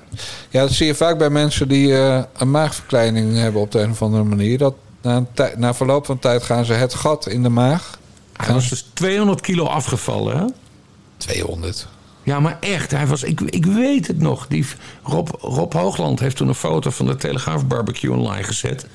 [0.50, 3.90] ja, dat zie je vaak bij mensen die eh, een maagverkleining hebben op de een
[3.92, 4.58] of andere manier.
[4.58, 8.00] Dat na, een tij- na verloop van tijd gaan ze het gat in de maag.
[8.38, 10.46] Hij was dus 200 kilo afgevallen, hè?
[11.18, 11.88] 200.
[12.24, 12.92] Ja, maar echt.
[12.92, 14.48] Hij was, ik, ik weet het nog.
[14.48, 14.66] Die
[15.04, 18.88] Rob, Rob Hoogland heeft toen een foto van de Telegraaf Barbecue online gezet.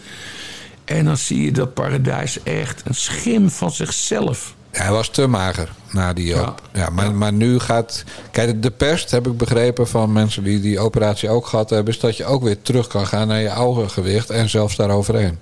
[0.89, 4.55] En dan zie je dat paradijs echt een schim van zichzelf.
[4.73, 6.63] Ja, hij was te mager na die op.
[6.73, 6.91] Ja.
[6.91, 8.05] maar, maar nu gaat...
[8.31, 11.95] Kijk, de pest, heb ik begrepen van mensen die die operatie ook gehad hebben...
[11.95, 15.39] is dat je ook weer terug kan gaan naar je oude gewicht en zelfs daaroverheen.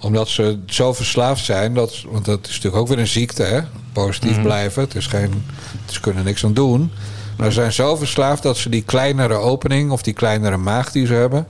[0.00, 3.60] Omdat ze zo verslaafd zijn, dat, want dat is natuurlijk ook weer een ziekte, hè?
[3.92, 4.42] Positief Mhm.
[4.42, 5.44] blijven, het is geen...
[5.90, 6.90] Ze kunnen niks aan doen.
[7.36, 9.90] Maar ze zijn zo verslaafd dat ze die kleinere opening...
[9.90, 11.46] of die kleinere maag die ze hebben...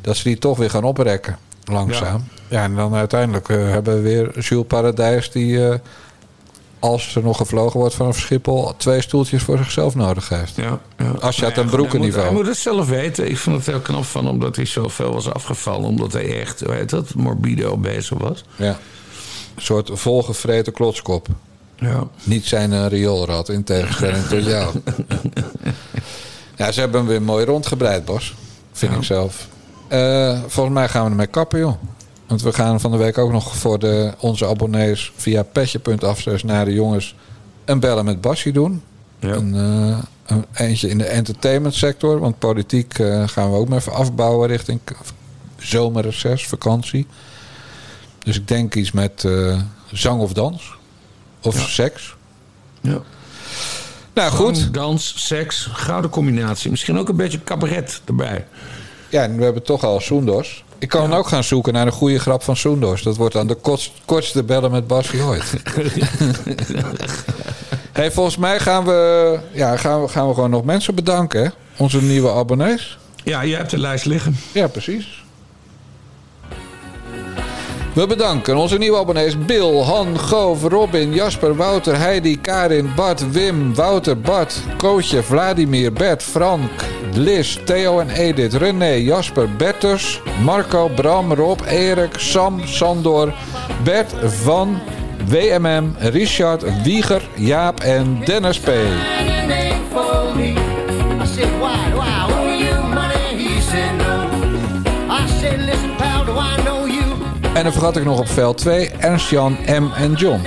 [0.00, 1.38] dat ze die toch weer gaan oprekken,
[1.68, 2.28] langzaam.
[2.48, 5.30] Ja, en dan uiteindelijk eh, hebben we weer Jules Paradijs...
[5.30, 5.78] die, eh,
[6.78, 8.76] als er nog gevlogen wordt vanaf Schiphol...
[8.76, 10.56] twee stoeltjes voor zichzelf nodig heeft.
[10.56, 11.10] Ja, ja.
[11.20, 12.24] Als je het Nou een ja, broekenniveau...
[12.24, 13.30] Hij moet, hij moet het zelf weten.
[13.30, 15.88] Ik vond het heel knap van hem omdat hij zoveel was afgevallen.
[15.88, 18.44] Omdat hij echt, hoe heet dat, morbido bezig was.
[18.56, 18.78] Ja.
[19.54, 21.28] Een soort volgevreten klotskop.
[21.76, 22.08] Ja.
[22.22, 24.74] Niet zijn uh, rioolrad, in tegenstelling tot jou.
[26.56, 28.34] ja, ze hebben hem weer mooi rondgebreid, Bos.
[28.72, 29.48] Vind ik zelf.
[29.88, 31.74] Eh, volgens mij gaan we ermee kappen, joh.
[32.26, 35.12] Want we gaan van de week ook nog voor de, onze abonnees...
[35.16, 37.14] via petje.af naar de jongens...
[37.64, 38.82] een bellen met Bassie doen.
[39.20, 42.18] Een, eh, een eentje in de entertainment sector.
[42.18, 44.80] Want politiek eh, gaan we ook maar even afbouwen richting
[45.58, 47.06] zomerreces, vakantie.
[48.18, 49.28] Dus ik denk iets met
[49.92, 50.76] zang of dans.
[51.42, 52.16] Of seks.
[52.80, 53.00] Ja.
[54.14, 54.56] Nou goed.
[54.56, 56.70] Zang, dans, seks, gouden combinatie.
[56.70, 58.46] Misschien ook een beetje cabaret erbij.
[59.08, 60.64] Ja, en we hebben toch al Soendos.
[60.78, 63.02] Ik kan ook gaan zoeken naar een goede grap van Soendos.
[63.02, 65.52] Dat wordt dan de kortst- kortste bellen met Bassie ooit.
[67.92, 71.42] hey, volgens mij gaan we, ja, gaan, we, gaan we gewoon nog mensen bedanken.
[71.42, 71.48] Hè?
[71.76, 72.98] Onze nieuwe abonnees.
[73.24, 74.36] Ja, je hebt de lijst liggen.
[74.52, 75.24] Ja, precies.
[77.98, 83.74] We bedanken onze nieuwe abonnees Bill, Han, Goof, Robin, Jasper, Wouter, Heidi, Karin, Bart, Wim,
[83.74, 86.70] Wouter, Bart, Kootje, Vladimir, Bert, Frank,
[87.12, 93.34] Liz, Theo en Edith, René, Jasper, Bertus, Marco, Bram, Rob, Erik, Sam, Sandor,
[93.84, 94.12] Bert,
[94.44, 94.80] Van,
[95.28, 98.70] WMM, Richard, Wieger, Jaap en Dennis P.
[107.58, 110.40] En dan vergat ik nog op veld 2 Ernst Jan, M en John.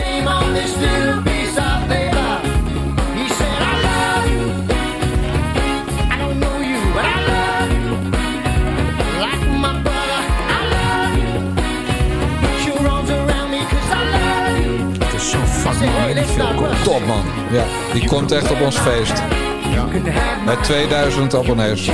[16.83, 17.23] Top man.
[17.51, 19.23] Ja, die komt echt op ons feest.
[20.45, 21.89] Met 2000 abonnees.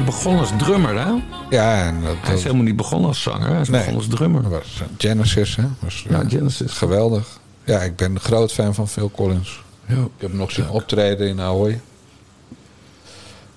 [0.00, 1.12] Ook begonnen als drummer, hè?
[1.50, 3.48] Ja, en dat, Hij is helemaal niet begonnen als zanger.
[3.50, 3.78] Hij is Nee.
[3.80, 4.48] begonnen als drummer.
[4.48, 5.64] Was Genesis, hè?
[5.78, 6.72] Was, Ja, Genesis.
[6.72, 7.38] Geweldig.
[7.64, 9.62] Ja, ik ben een groot fan van Phil Collins.
[9.86, 9.94] Ja.
[9.94, 11.80] Ik heb hem nog zien optreden in Ahoy.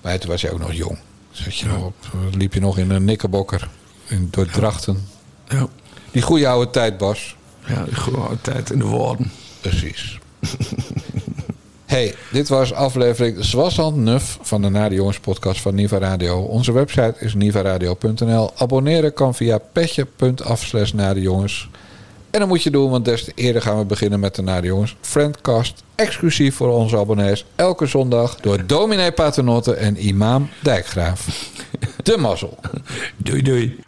[0.02, 0.98] Maar toen was hij ook nog jong.
[1.30, 1.94] Zat je nog op,
[2.32, 3.68] liep je nog in een nikkerbokker
[4.06, 5.08] in, door Drachten.
[5.48, 5.66] Ja.
[6.10, 7.36] Die goede oude tijd, Bas.
[7.66, 9.30] Ja, die goede tijd in de woorden.
[9.60, 10.18] Precies.
[11.94, 16.40] Hey, dit was aflevering Zwasland Nuf van de Nade Jongens podcast van Niva Radio.
[16.40, 18.50] Onze website is nivaradio.nl.
[18.56, 21.68] Abonneren kan via petje.af slash Jongens.
[22.30, 24.66] En dat moet je doen, want des te eerder gaan we beginnen met de Nade
[24.66, 24.96] Jongens.
[25.00, 27.44] Friendcast, exclusief voor onze abonnees.
[27.56, 31.50] Elke zondag door dominee Paternotte en imam Dijkgraaf.
[32.02, 32.58] De mazzel.
[33.16, 33.84] Doei doei.